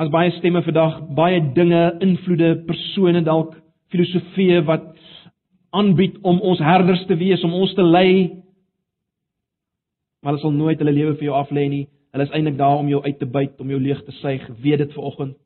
as 0.00 0.10
baie 0.10 0.32
stemme 0.40 0.62
vandag, 0.66 0.96
baie 1.14 1.38
dinge, 1.54 1.84
invloede, 2.02 2.56
persone 2.66 3.22
dalk 3.22 3.54
filosofieë 3.94 4.64
wat 4.66 4.90
aanbied 5.76 6.18
om 6.26 6.40
ons 6.42 6.60
herders 6.60 7.04
te 7.06 7.16
wees, 7.20 7.44
om 7.46 7.54
ons 7.54 7.72
te 7.78 7.86
lei. 7.86 8.42
Maar 10.20 10.34
hulle 10.34 10.42
sal 10.42 10.56
nooit 10.56 10.82
hulle 10.82 10.96
lewe 10.96 11.14
vir 11.20 11.30
jou 11.30 11.38
af 11.38 11.52
lê 11.54 11.68
nie. 11.70 11.84
Hulle 12.10 12.26
is 12.26 12.34
eintlik 12.34 12.58
daar 12.58 12.82
om 12.82 12.90
jou 12.90 13.00
uit 13.04 13.18
te 13.20 13.28
byt, 13.38 13.60
om 13.62 13.70
jou 13.70 13.80
leeg 13.80 14.02
te 14.04 14.14
suig. 14.18 14.46
Weet 14.64 14.82
dit 14.82 14.94
vanoggend. 14.96 15.36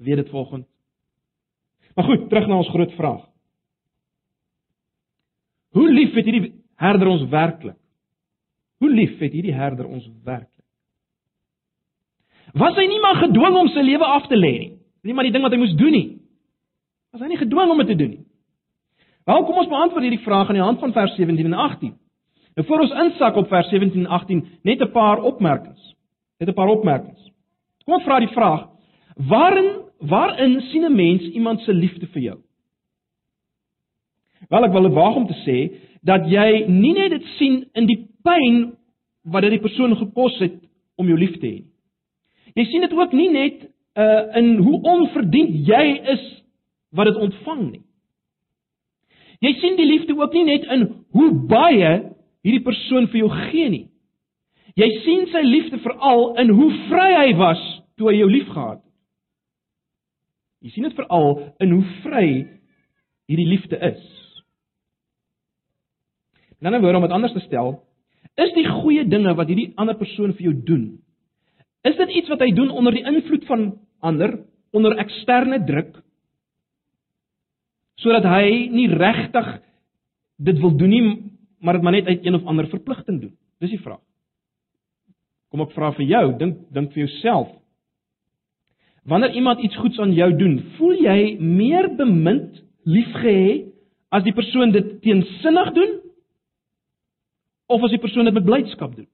Weet 0.00 0.22
dit 0.22 0.32
vanoggend. 0.32 0.66
Maar 1.94 2.08
goed, 2.08 2.28
terug 2.30 2.48
na 2.48 2.62
ons 2.62 2.72
groot 2.72 2.92
vraag. 2.96 3.26
Hoe 5.76 5.90
lief 5.92 6.14
het 6.14 6.26
hierdie 6.26 6.52
herder 6.80 7.10
ons 7.12 7.28
werklik? 7.30 7.76
Hoe 8.80 8.90
lief 8.90 9.18
het 9.20 9.32
hierdie 9.32 9.54
herder 9.54 9.86
ons 9.86 10.08
werklik? 10.24 10.64
Was 12.58 12.74
hy 12.74 12.86
nie 12.90 13.00
maar 13.02 13.20
gedwing 13.20 13.56
om 13.60 13.68
sy 13.70 13.84
lewe 13.86 14.06
af 14.06 14.26
te 14.26 14.38
lê 14.38 14.52
nie? 14.58 14.72
Nie 15.06 15.14
maar 15.14 15.24
die 15.28 15.32
ding 15.32 15.44
wat 15.44 15.54
hy 15.54 15.60
moes 15.60 15.76
doen 15.78 15.94
nie. 15.94 16.08
Was 17.14 17.22
hy 17.22 17.30
nie 17.30 17.40
gedwing 17.40 17.70
om 17.70 17.78
dit 17.82 17.92
te 17.92 17.98
doen 18.00 18.10
nie? 18.16 18.24
Wel, 19.28 19.44
kom 19.46 19.60
ons 19.62 19.70
beantwoord 19.70 20.06
hierdie 20.06 20.24
vraag 20.24 20.50
aan 20.50 20.58
die 20.58 20.64
hand 20.64 20.80
van 20.82 20.94
vers 20.96 21.14
17 21.14 21.46
en 21.46 21.54
18. 21.54 21.94
Nou 22.58 22.66
voor 22.66 22.84
ons 22.86 22.96
insak 23.04 23.36
op 23.38 23.48
vers 23.48 23.68
17 23.70 24.02
en 24.02 24.10
18, 24.18 24.42
net 24.66 24.80
'n 24.82 24.90
paar 24.90 25.22
opmerkings. 25.22 25.94
Net 26.40 26.48
'n 26.48 26.54
paar 26.54 26.68
opmerkings. 26.68 27.30
Kom 27.84 27.94
ons 27.94 28.04
vra 28.04 28.18
die 28.18 28.34
vraag: 28.34 28.66
Waarin 29.14 29.70
waarin 29.98 30.60
sien 30.60 30.84
'n 30.84 30.94
mens 30.94 31.22
iemand 31.22 31.60
se 31.60 31.72
liefde 31.72 32.06
vir 32.06 32.22
jou? 32.22 32.38
Wel 34.48 34.64
ek 34.64 34.72
wil 34.72 34.88
dit 34.88 34.96
waag 34.96 35.16
om 35.16 35.26
te 35.28 35.36
sê 35.44 35.58
dat 36.06 36.24
jy 36.30 36.64
nie 36.68 36.94
net 36.96 37.12
dit 37.12 37.26
sien 37.36 37.60
in 37.76 37.88
die 37.88 37.98
pyn 38.24 38.70
wat 39.28 39.44
dit 39.44 39.58
die 39.58 39.64
persoon 39.64 39.96
gekos 39.98 40.38
het 40.40 40.56
om 40.96 41.08
jou 41.08 41.18
lief 41.18 41.36
te 41.40 41.46
hê. 41.46 41.60
Jy 42.56 42.64
sien 42.70 42.86
dit 42.86 42.96
ook 42.96 43.12
nie 43.16 43.28
net 43.34 43.68
uh 44.00 44.38
in 44.38 44.56
hoe 44.62 44.80
onverdiend 44.86 45.66
jy 45.68 45.84
is 46.14 46.24
wat 46.96 47.10
dit 47.10 47.20
ontvang 47.20 47.62
nie. 47.70 47.82
Jy 49.40 49.52
sien 49.60 49.76
die 49.76 49.88
liefde 49.88 50.16
ook 50.16 50.34
nie 50.36 50.44
net 50.44 50.66
in 50.72 50.86
hoe 51.16 51.30
baie 51.48 51.92
hierdie 52.44 52.64
persoon 52.64 53.08
vir 53.12 53.22
jou 53.22 53.30
gee 53.50 53.68
nie. 53.72 53.86
Jy 54.76 54.88
sien 55.04 55.26
sy 55.32 55.42
liefde 55.44 55.80
veral 55.84 56.34
in 56.40 56.52
hoe 56.54 56.70
vry 56.88 57.10
hy 57.16 57.34
was 57.38 57.60
toe 57.98 58.10
hy 58.10 58.20
jou 58.20 58.30
liefgehad 58.30 58.78
het. 58.78 58.86
Jy 60.60 60.74
sien 60.74 60.84
dit 60.84 60.96
veral 60.96 61.38
in 61.64 61.70
hoe 61.72 61.84
vry 62.04 62.26
hierdie 63.30 63.48
liefde 63.48 63.78
is. 63.90 64.19
In 66.60 66.66
'n 66.66 66.74
ander 66.74 66.80
woord 66.80 66.96
om 66.96 67.02
dit 67.02 67.10
anders 67.10 67.32
te 67.32 67.40
stel, 67.40 67.82
is 68.36 68.52
die 68.52 68.66
goeie 68.68 69.04
dinge 69.08 69.34
wat 69.34 69.48
hierdie 69.48 69.72
ander 69.76 69.96
persoon 69.96 70.34
vir 70.36 70.50
jou 70.50 70.54
doen, 70.64 70.84
is 71.84 71.96
dit 71.96 72.10
iets 72.20 72.28
wat 72.28 72.40
hy 72.40 72.50
doen 72.52 72.70
onder 72.70 72.92
die 72.92 73.04
invloed 73.04 73.44
van 73.48 73.78
ander, 74.00 74.38
onder 74.72 74.96
eksterne 75.00 75.64
druk, 75.64 75.96
sodat 77.96 78.24
hy 78.24 78.68
nie 78.72 78.88
regtig 78.88 79.48
dit 80.40 80.60
wil 80.60 80.76
doen 80.76 80.90
nie, 80.90 81.06
maar 81.60 81.74
dit 81.76 81.82
maar 81.82 81.92
net 81.92 82.06
uit 82.06 82.26
een 82.26 82.34
of 82.34 82.46
ander 82.46 82.68
verpligting 82.68 83.20
doen. 83.20 83.32
Dis 83.60 83.70
die 83.70 83.80
vraag. 83.80 84.00
Kom 85.50 85.60
ek 85.60 85.72
vra 85.74 85.90
vir 85.92 86.06
jou, 86.06 86.24
dink 86.38 86.60
dink 86.72 86.92
vir 86.92 87.06
jouself. 87.06 87.48
Wanneer 89.04 89.34
iemand 89.34 89.60
iets 89.64 89.76
goeds 89.76 89.98
aan 89.98 90.12
jou 90.12 90.28
doen, 90.36 90.60
voel 90.76 91.00
jy 91.02 91.36
meer 91.40 91.88
bemind, 91.96 92.60
liefgehê 92.84 93.72
as 94.12 94.24
die 94.24 94.34
persoon 94.36 94.72
dit 94.72 95.00
teensinnig 95.04 95.72
doen 95.76 95.99
of 97.70 97.86
as 97.86 97.94
die 97.94 98.02
persoon 98.02 98.28
dit 98.28 98.34
met 98.34 98.46
blydskap 98.46 98.96
doen? 98.96 99.08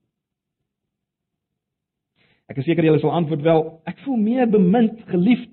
Ek 2.47 2.61
is 2.63 2.69
seker 2.69 2.87
julle 2.87 3.03
sal 3.03 3.15
antwoord 3.19 3.43
wel, 3.43 3.63
ek 3.91 3.99
voel 4.05 4.19
meer 4.23 4.51
bemind, 4.51 5.03
geliefd 5.11 5.51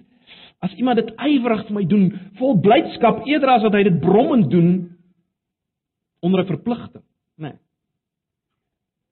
as 0.63 0.74
iemand 0.79 1.01
dit 1.01 1.10
ywerig 1.19 1.65
vir 1.67 1.75
my 1.75 1.83
doen, 1.89 2.05
vol 2.39 2.55
blydskap 2.63 3.25
eerder 3.27 3.51
as 3.57 3.65
wat 3.65 3.75
hy 3.75 3.83
dit 3.89 4.00
brommend 4.00 4.48
doen 4.51 4.69
onder 6.24 6.43
'n 6.43 6.48
verpligting, 6.48 7.03
né? 7.36 7.50
Nee. 7.50 7.57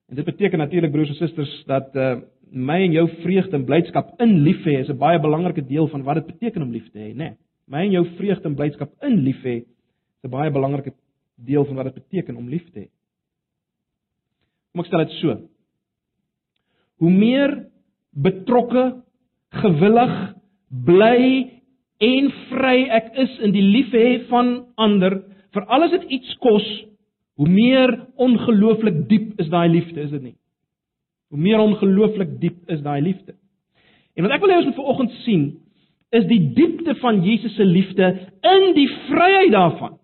En 0.10 0.15
dit 0.15 0.25
beteken 0.25 0.60
natuurlik 0.60 0.91
broers 0.91 1.10
en 1.10 1.15
susters 1.15 1.63
dat 1.65 1.95
uh 1.95 2.21
my 2.51 2.81
en 2.83 2.91
jou 2.91 3.07
vreugde 3.24 3.55
en 3.55 3.65
blydskap 3.65 4.19
in 4.21 4.41
lief 4.43 4.65
hê 4.65 4.79
is 4.79 4.89
'n 4.89 4.98
baie 4.98 5.19
belangrike 5.19 5.67
deel 5.67 5.88
van 5.88 6.03
wat 6.03 6.15
dit 6.15 6.25
beteken 6.25 6.62
om 6.62 6.71
lief 6.71 6.91
te 6.91 7.00
hê, 7.00 7.13
né? 7.13 7.15
Nee. 7.15 7.38
My 7.67 7.86
en 7.86 7.91
jou 7.91 8.05
vreugde 8.17 8.50
en 8.50 8.55
blydskap 8.55 8.91
in 9.01 9.15
lief 9.24 9.41
hê 9.43 9.63
is 9.63 10.24
'n 10.24 10.29
baie 10.29 10.51
belangrike 10.51 10.93
deel 11.36 11.65
van 11.65 11.75
wat 11.75 11.86
dit 11.86 11.93
beteken 11.93 12.36
om 12.36 12.50
lief 12.50 12.69
te 12.71 12.79
hê. 12.79 12.88
Kom 14.72 14.84
ek 14.84 14.90
stel 14.90 15.04
dit 15.06 15.16
so. 15.20 15.38
Hoe 17.01 17.12
meer 17.12 17.56
betrokke, 18.12 18.86
gewillig, 19.62 20.13
bly 20.86 21.18
en 22.01 22.30
vry 22.50 22.78
ek 23.00 23.12
is 23.24 23.34
in 23.46 23.54
die 23.56 23.66
liefhê 23.66 24.06
van 24.30 24.54
ander, 24.80 25.20
vir 25.51 25.68
alles 25.68 25.92
dit 25.98 26.08
iets 26.18 26.38
kos, 26.44 26.68
hoe 27.42 27.50
meer 27.50 27.94
ongelooflik 28.22 29.04
diep 29.10 29.42
is 29.42 29.50
daai 29.51 29.68
liefde, 29.72 30.06
is 30.06 30.13
dit 30.13 30.24
nie? 30.30 30.38
Hoe 31.32 31.40
meer 31.40 31.63
ongelooflik 31.63 32.38
diep 32.42 32.72
is 32.72 32.84
daai 32.84 33.01
liefde. 33.04 33.36
En 34.16 34.28
wat 34.28 34.36
ek 34.36 34.44
wil 34.44 34.51
hê 34.51 34.60
ons 34.60 34.70
moet 34.70 34.80
vanoggend 34.80 35.18
sien, 35.25 35.46
is 36.12 36.28
die 36.28 36.42
diepte 36.56 36.96
van 37.00 37.22
Jesus 37.24 37.56
se 37.56 37.66
liefde 37.66 38.10
in 38.48 38.72
die 38.75 38.88
vryheid 39.08 39.54
daarvan. 39.54 39.96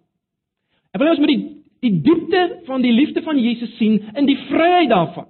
Ek 0.96 1.02
wil 1.02 1.10
hê 1.10 1.16
ons 1.16 1.24
moet 1.24 1.34
die 1.34 1.57
die 1.88 2.02
diepte 2.04 2.62
van 2.68 2.84
die 2.84 2.94
liefde 2.94 3.24
van 3.26 3.40
Jesus 3.40 3.74
sien 3.80 4.00
in 4.14 4.28
die 4.28 4.38
vryheid 4.48 4.90
daarvan. 4.92 5.28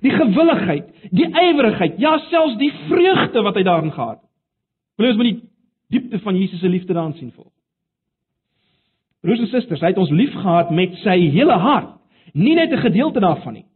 Die 0.00 0.12
gewilligheid, 0.14 0.88
die 1.12 1.28
ywerigheid, 1.28 1.98
ja 2.00 2.16
selfs 2.30 2.56
die 2.60 2.72
vreugde 2.88 3.42
wat 3.44 3.58
hy 3.58 3.64
daarin 3.66 3.92
gehad 3.92 4.20
het. 4.20 4.28
Wil 5.00 5.12
ons 5.12 5.20
met 5.20 5.30
die 5.30 5.40
diepte 5.96 6.20
van 6.24 6.36
Jesus 6.38 6.60
se 6.60 6.68
liefde 6.68 6.96
daarin 6.96 7.16
sien 7.18 7.32
volg. 7.34 7.52
Broers 9.20 9.42
en 9.44 9.50
susters, 9.52 9.82
hy 9.84 9.92
het 9.92 10.00
ons 10.00 10.12
liefgehad 10.12 10.70
met 10.72 10.94
sy 11.02 11.16
hele 11.34 11.56
hart, 11.60 11.98
nie 12.32 12.54
net 12.54 12.72
'n 12.72 12.84
gedeelte 12.86 13.20
daarvan 13.20 13.54
nie. 13.54 13.66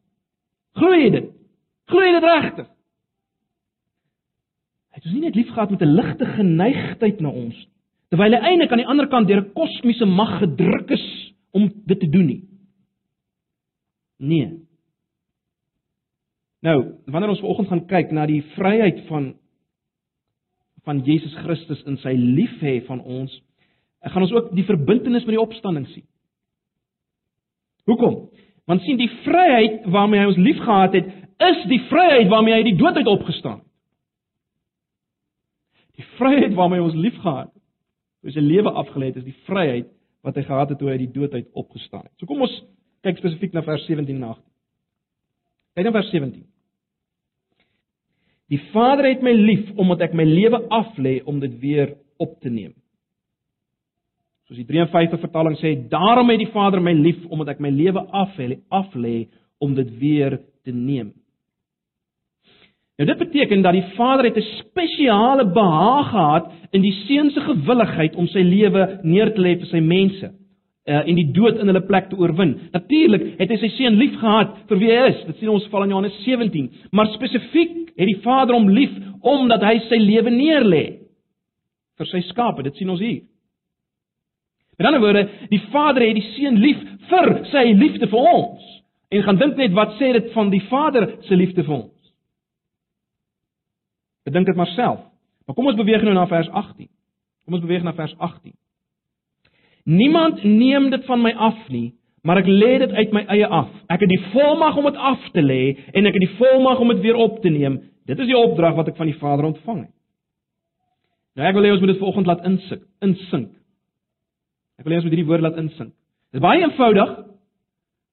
Glo 0.76 0.94
jy 0.94 1.10
dit? 1.10 1.28
Glo 1.88 2.00
jy 2.00 2.12
dit 2.12 2.24
regtig? 2.24 2.66
Hy 4.92 4.96
het 4.96 5.04
ons 5.04 5.14
nie 5.14 5.20
net 5.20 5.36
liefgehad 5.36 5.70
met 5.70 5.82
'n 5.82 5.94
ligte 5.94 6.26
geneigtheid 6.26 7.20
na 7.20 7.28
ons, 7.28 7.66
terwyl 8.10 8.32
hy 8.32 8.40
eintlik 8.40 8.72
aan 8.72 8.78
die 8.78 8.86
ander 8.86 9.06
kant 9.06 9.28
deur 9.28 9.40
'n 9.40 9.52
kosmiese 9.52 10.06
mag 10.06 10.38
gedruk 10.38 10.90
is 10.90 11.23
om 11.54 11.70
dit 11.86 12.00
te 12.00 12.08
doen 12.10 12.26
nie. 12.26 12.42
Nee. 14.18 14.50
Nou, 16.64 16.78
wanneer 17.06 17.34
ons 17.34 17.42
vanoggend 17.42 17.68
gaan 17.70 17.86
kyk 17.86 18.12
na 18.14 18.26
die 18.26 18.42
vryheid 18.56 19.04
van 19.10 19.34
van 20.84 21.00
Jesus 21.00 21.32
Christus 21.40 21.80
in 21.88 21.94
sy 22.02 22.12
liefhê 22.12 22.74
van 22.84 22.98
ons, 23.00 23.32
gaan 24.04 24.24
ons 24.26 24.34
ook 24.36 24.50
die 24.52 24.66
verbintenis 24.68 25.24
met 25.24 25.32
die 25.32 25.40
opstanding 25.40 25.86
sien. 25.94 26.04
Hoekom? 27.88 28.18
Want 28.68 28.84
sien 28.84 29.00
die 29.00 29.08
vryheid 29.24 29.86
waarmee 29.92 30.20
hy 30.20 30.26
ons 30.28 30.40
liefgehad 30.44 30.98
het, 30.98 31.08
is 31.48 31.62
die 31.72 31.80
vryheid 31.88 32.28
waarmee 32.28 32.58
hy 32.58 32.66
die 32.68 32.76
dood 32.76 33.00
uit 33.00 33.08
opgestaan 33.08 33.62
het. 33.62 33.70
Die 35.96 36.06
vryheid 36.18 36.52
waarmee 36.58 36.84
ons 36.84 36.96
liefgehad 36.98 37.48
het, 37.48 37.62
hoe 38.24 38.36
sy 38.36 38.44
lewe 38.44 38.72
afgelê 38.72 39.12
het, 39.12 39.22
is 39.22 39.28
die 39.28 39.40
vryheid 39.48 39.88
wat 40.24 40.38
hy 40.38 40.44
gehad 40.46 40.72
het 40.72 40.80
toe 40.80 40.90
hy 40.90 40.98
die 41.02 41.12
dood 41.12 41.34
uit 41.36 41.48
opgestaan 41.52 42.06
het. 42.06 42.14
So 42.18 42.28
kom 42.28 42.42
ons 42.46 42.54
kyk 43.04 43.20
spesifiek 43.20 43.52
na 43.52 43.62
vers 43.66 43.84
17 43.86 44.16
en 44.16 44.28
18. 44.30 44.44
Kyk 45.76 45.88
na 45.88 45.92
vers 45.92 46.12
17. 46.14 46.44
Die 48.52 48.60
Vader 48.72 49.08
het 49.08 49.24
my 49.24 49.32
lief 49.36 49.68
omdat 49.80 50.06
ek 50.08 50.16
my 50.16 50.24
lewe 50.28 50.60
aflê 50.72 51.18
om 51.28 51.40
dit 51.42 51.58
weer 51.60 51.94
op 52.22 52.38
te 52.40 52.52
neem. 52.52 52.72
Soos 54.48 54.60
die 54.60 54.68
53 54.68 55.22
vertaling 55.24 55.56
sê, 55.60 55.72
daarom 55.88 56.28
het 56.32 56.42
die 56.42 56.52
Vader 56.52 56.82
my 56.84 56.92
lief 56.92 57.22
omdat 57.32 57.54
ek 57.54 57.62
my 57.64 57.72
lewe 57.72 58.02
aflê, 58.12 58.58
aflê 58.68 59.14
om 59.64 59.72
dit 59.76 59.92
weer 60.00 60.38
te 60.64 60.72
neem. 60.72 61.14
Nou 62.96 63.08
dit 63.08 63.18
beteken 63.18 63.62
dat 63.62 63.74
die 63.74 63.86
Vader 63.96 64.24
het 64.24 64.36
'n 64.36 64.50
spesiale 64.58 65.46
behaag 65.46 66.10
gehad 66.10 66.52
in 66.70 66.82
die 66.82 66.92
seun 67.06 67.30
se 67.30 67.40
gewilligheid 67.40 68.14
om 68.14 68.26
sy 68.26 68.38
lewe 68.38 69.00
neer 69.02 69.34
te 69.34 69.40
lê 69.40 69.56
vir 69.58 69.66
sy 69.66 69.80
mense 69.80 70.30
uh, 70.86 71.08
en 71.08 71.14
die 71.14 71.30
dood 71.32 71.58
in 71.58 71.66
hulle 71.66 71.86
plek 71.86 72.08
te 72.08 72.16
oorwin. 72.16 72.58
Natuurlik 72.72 73.38
het 73.38 73.50
hy 73.50 73.56
sy 73.56 73.68
seun 73.68 73.98
liefgehad 73.98 74.56
vir 74.68 74.78
wie 74.78 74.90
hy 74.90 75.08
is. 75.08 75.24
Dit 75.26 75.36
sien 75.36 75.48
ons 75.48 75.66
val 75.72 75.82
in 75.82 75.90
Johannes 75.90 76.24
17. 76.24 76.70
Maar 76.92 77.06
spesifiek 77.06 77.74
het 77.96 78.06
die 78.06 78.20
Vader 78.22 78.54
hom 78.54 78.68
lief 78.68 78.92
omdat 79.20 79.62
hy 79.62 79.78
sy 79.88 79.98
lewe 79.98 80.30
neerlê 80.30 80.84
vir 81.98 82.06
sy 82.06 82.20
skape. 82.20 82.62
Dit 82.62 82.76
sien 82.76 82.90
ons 82.90 83.00
hier. 83.00 83.22
Met 84.78 84.86
ander 84.86 85.00
woorde, 85.00 85.28
die 85.50 85.62
Vader 85.70 86.02
het 86.02 86.14
die 86.14 86.30
seun 86.34 86.58
lief 86.58 86.78
vir 87.10 87.44
sy 87.50 87.64
liefde 87.72 88.06
vir 88.06 88.30
ons. 88.34 88.62
En 89.10 89.22
gaan 89.22 89.36
dink 89.38 89.56
net 89.56 89.72
wat 89.72 89.98
sê 89.98 90.12
dit 90.12 90.32
van 90.32 90.50
die 90.50 90.62
Vader 90.70 91.16
se 91.26 91.34
liefde 91.34 91.62
vir 91.62 91.74
ons. 91.74 91.93
Bedink 94.24 94.46
dit 94.46 94.56
maar 94.56 94.72
self. 94.72 95.00
Maar 95.44 95.56
kom 95.56 95.68
ons 95.68 95.76
beweeg 95.76 96.02
nou 96.02 96.14
na 96.16 96.26
vers 96.26 96.48
18. 96.48 96.88
Kom 97.44 97.56
ons 97.58 97.64
beweeg 97.64 97.84
na 97.84 97.92
vers 97.94 98.14
18. 98.18 98.54
Niemand 99.84 100.44
neem 100.44 100.88
dit 100.90 101.04
van 101.04 101.20
my 101.20 101.34
af 101.36 101.58
nie, 101.68 101.90
maar 102.24 102.40
ek 102.40 102.48
lê 102.48 102.78
dit 102.80 102.92
uit 102.92 103.10
my 103.12 103.24
eie 103.34 103.46
af. 103.46 103.68
Ek 103.92 104.00
het 104.00 104.08
die 104.08 104.22
volmag 104.32 104.78
om 104.80 104.88
dit 104.88 104.96
af 104.96 105.26
te 105.34 105.44
lê 105.44 105.74
en 105.92 106.08
ek 106.08 106.16
het 106.16 106.24
die 106.24 106.36
volmag 106.38 106.80
om 106.80 106.94
dit 106.94 107.02
weer 107.04 107.20
op 107.20 107.42
te 107.42 107.52
neem. 107.52 107.82
Dit 108.08 108.20
is 108.20 108.30
die 108.30 108.38
opdrag 108.38 108.78
wat 108.78 108.88
ek 108.88 108.96
van 108.96 109.10
die 109.10 109.18
Vader 109.20 109.50
ontvang 109.50 109.82
het. 109.84 109.92
Nou 111.36 111.48
ek 111.48 111.58
wil 111.58 111.68
hê 111.68 111.74
ons 111.74 111.82
moet 111.82 111.92
dit 111.92 112.00
vanoggend 112.00 112.30
laat 112.30 112.48
insink, 112.48 112.82
insink. 113.04 113.52
Ek 114.80 114.86
wil 114.86 114.94
hê 114.94 115.02
ons 115.02 115.06
moet 115.06 115.16
hierdie 115.16 115.28
woord 115.28 115.44
laat 115.44 115.60
insink. 115.60 115.92
Dit 116.32 116.40
is 116.40 116.44
baie 116.44 116.64
eenvoudig, 116.64 117.14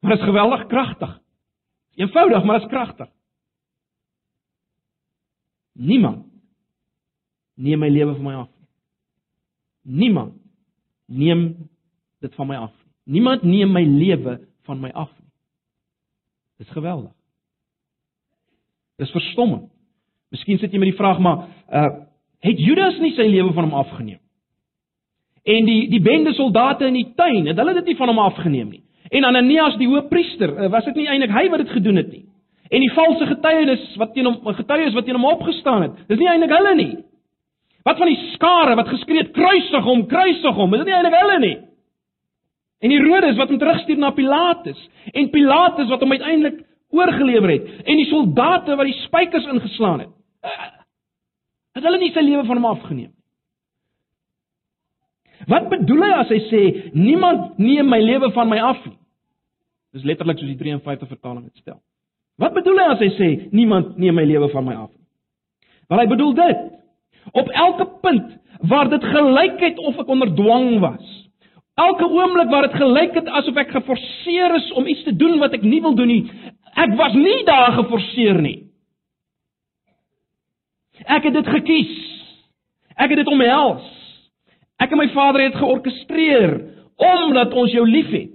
maar 0.01 0.15
dit 0.15 0.21
is 0.21 0.29
geweldig 0.29 0.67
kragtig. 0.73 1.17
Eenvoudig, 2.01 2.43
maar 2.43 2.59
dit 2.59 2.67
is 2.67 2.73
kragtig. 2.73 3.09
Niemand 5.81 6.25
neem 7.57 7.79
my 7.79 7.89
lewe 7.89 8.13
van 8.15 8.25
my 8.25 8.35
af. 8.43 8.49
Niemand 9.81 10.33
neem 11.05 11.69
dit 12.21 12.35
van 12.35 12.47
my 12.47 12.55
af. 12.55 12.73
Niemand 13.03 13.43
neem 13.43 13.71
my 13.73 13.83
lewe 13.85 14.39
van 14.67 14.79
my 14.79 14.91
af 14.93 15.09
nie. 15.19 15.29
Dis 16.61 16.69
geweldig. 16.69 17.11
Dis 19.01 19.11
verstommend. 19.11 19.69
Miskien 20.31 20.59
sit 20.61 20.71
jy 20.71 20.79
met 20.79 20.93
die 20.93 20.99
vraag 20.99 21.19
maar 21.19 21.47
uh 21.69 21.91
het 22.41 22.57
Judas 22.57 22.95
nie 22.97 23.11
sy 23.13 23.27
lewe 23.29 23.51
van 23.53 23.67
hom 23.67 23.75
afgeneem? 23.77 24.17
En 25.45 25.65
die 25.65 25.89
die 25.91 26.01
bende 26.01 26.31
soldate 26.33 26.87
in 26.89 26.95
die 26.97 27.11
tuin, 27.13 27.45
het 27.45 27.57
hulle 27.57 27.75
dit 27.77 27.91
nie 27.91 27.97
van 27.99 28.09
hom 28.09 28.21
afgeneem 28.23 28.71
nie? 28.73 28.81
En 29.13 29.27
Ananias 29.27 29.77
die 29.77 29.89
hoëpriester, 29.89 30.55
uh, 30.55 30.69
was 30.73 30.87
dit 30.89 30.97
nie 30.97 31.05
eintlik 31.05 31.33
hy 31.35 31.43
wat 31.53 31.61
dit 31.61 31.75
gedoen 31.75 31.99
het 32.01 32.09
nie? 32.09 32.23
En 32.71 32.79
die 32.79 32.91
valse 32.95 33.27
getuienis 33.27 33.83
wat 33.99 34.13
teen 34.15 34.29
hom 34.29 34.53
getuies 34.55 34.95
wat 34.95 35.05
teen 35.05 35.17
hom 35.19 35.27
opgestaan 35.33 35.87
het, 35.87 35.97
dis 36.07 36.19
nie 36.21 36.29
eintlik 36.31 36.53
hulle 36.55 36.75
nie. 36.79 36.93
Wat 37.83 37.99
van 37.99 38.11
die 38.11 38.19
skare 38.35 38.77
wat 38.79 38.91
geskree 38.93 39.25
het 39.25 39.33
kruisig 39.35 39.83
hom, 39.83 40.05
kruisig 40.07 40.55
hom, 40.55 40.73
is 40.73 40.83
dit 40.83 40.91
nie 40.91 40.95
eintlik 40.95 41.17
hulle 41.17 41.37
nie. 41.43 41.57
En 42.81 42.93
Herodes 42.95 43.37
wat 43.37 43.51
hom 43.51 43.59
terugstuur 43.61 43.99
na 43.99 44.13
Pilatus 44.15 44.79
en 45.11 45.29
Pilatus 45.33 45.91
wat 45.91 46.01
hom 46.01 46.15
uiteindelik 46.15 46.61
oorgelewer 46.95 47.55
het 47.57 47.67
en 47.83 47.99
die 47.99 48.07
soldate 48.09 48.77
wat 48.79 48.89
die 48.89 48.99
spykers 49.03 49.51
ingeslaan 49.51 50.05
het. 50.05 50.15
Het 51.75 51.85
hulle 51.87 51.99
nie 52.01 52.13
sy 52.15 52.23
lewe 52.23 52.47
van 52.47 52.59
hom 52.59 52.71
afgeneem? 52.71 53.11
Wat 55.49 55.69
bedoel 55.71 56.03
hy 56.05 56.11
as 56.21 56.31
hy 56.31 56.41
sê 56.47 56.65
niemand 56.95 57.59
neem 57.59 57.87
my 57.89 57.99
lewe 57.99 58.31
van 58.35 58.49
my 58.49 58.59
af 58.63 58.83
nie? 58.85 58.97
Dis 59.91 60.05
letterlik 60.07 60.39
soos 60.39 60.51
die 60.53 60.59
53 60.59 61.09
vertaling 61.09 61.49
dit 61.49 61.63
stel. 61.63 61.81
Wat 62.41 62.55
bedoel 62.57 62.79
hy 62.81 62.87
as 62.95 63.01
hy 63.03 63.09
sê 63.19 63.29
niemand 63.53 63.97
neem 64.01 64.17
my 64.17 64.25
lewe 64.25 64.49
van 64.53 64.65
my 64.65 64.75
af 64.75 64.89
nie? 64.89 65.05
Wel 65.91 65.99
hy 66.01 66.07
bedoel 66.09 66.31
dit. 66.37 66.61
Op 67.37 67.49
elke 67.49 67.85
punt 68.01 68.37
waar 68.71 68.89
dit 68.89 69.03
gelyk 69.03 69.59
het 69.61 69.77
of 69.77 69.99
ek 70.01 70.09
onder 70.09 70.31
dwang 70.35 70.79
was. 70.81 71.05
Elke 71.81 72.07
oomblik 72.09 72.49
waar 72.49 72.67
dit 72.67 72.79
gelyk 72.79 73.13
het 73.19 73.29
asof 73.41 73.59
ek 73.61 73.73
geforseer 73.75 74.55
is 74.57 74.71
om 74.79 74.87
iets 74.89 75.03
te 75.03 75.13
doen 75.15 75.37
wat 75.41 75.53
ek 75.57 75.65
nie 75.67 75.81
wil 75.83 75.95
doen 75.97 76.09
nie. 76.09 76.23
Ek 76.79 76.95
was 76.97 77.13
nie 77.17 77.41
daar 77.47 77.75
geforseer 77.77 78.41
nie. 78.41 78.57
Ek 81.05 81.25
het 81.27 81.37
dit 81.37 81.53
gekies. 81.59 81.93
Ek 82.95 83.11
het 83.11 83.21
dit 83.21 83.31
omhels. 83.31 83.85
Ek 84.81 84.93
en 84.93 85.01
my 85.01 85.09
Vader 85.13 85.45
het 85.45 85.61
georkestreer 85.61 86.57
omdat 87.01 87.53
ons 87.57 87.73
jou 87.73 87.85
liefhet. 87.87 88.33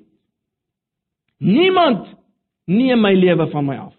Niemand 1.38 2.08
neem 2.66 3.00
my 3.00 3.12
lewe 3.14 3.46
van 3.52 3.66
my 3.66 3.76
af. 3.78 3.95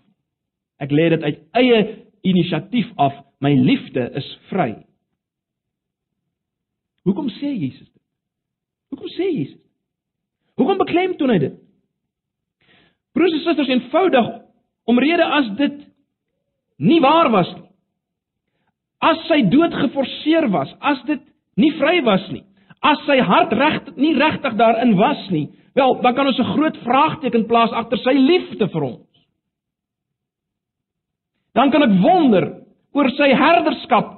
Ek 0.81 0.91
lê 0.93 1.10
dit 1.10 1.24
uit 1.24 1.39
eie 1.62 1.79
inisiatief 2.27 2.91
af. 2.98 3.13
My 3.39 3.53
liefde 3.53 4.07
is 4.17 4.27
vry. 4.50 4.72
Hoekom 7.05 7.29
sê 7.38 7.53
Jesus 7.53 7.88
dit? 7.88 8.03
Hoekom 8.91 9.12
sê 9.13 9.29
Jesus? 9.29 9.62
Hoekom 10.57 10.79
beklemtoon 10.81 11.31
hy 11.36 11.39
dit? 11.43 11.55
Broers 13.13 13.34
en 13.34 13.43
susters, 13.46 13.69
eenvoudig 13.72 14.27
omrede 14.89 15.25
as 15.38 15.48
dit 15.60 15.77
nie 16.77 17.00
waar 17.03 17.29
was 17.34 17.50
nie. 17.55 17.65
As 19.03 19.22
sy 19.29 19.43
dood 19.51 19.75
geforseer 19.77 20.50
was, 20.53 20.72
as 20.81 21.01
dit 21.10 21.22
nie 21.62 21.72
vry 21.77 22.00
was 22.05 22.25
nie. 22.34 22.43
As 22.86 23.01
sy 23.05 23.17
hart 23.25 23.53
reg 23.57 23.91
nie 23.98 24.15
regtig 24.17 24.57
daarin 24.57 24.96
was 24.98 25.22
nie, 25.34 25.48
wel, 25.77 25.98
dan 26.01 26.15
kan 26.15 26.27
ons 26.27 26.39
'n 26.39 26.53
groot 26.53 26.77
vraagteken 26.86 27.48
plaas 27.48 27.72
agter 27.72 27.98
sy 27.98 28.13
liefde 28.13 28.67
vir 28.67 28.84
ons. 28.84 29.16
Dan 31.58 31.74
kan 31.74 31.86
ek 31.88 31.98
wonder 32.04 32.46
oor 32.94 33.10
sy 33.18 33.32
herderskap 33.34 34.14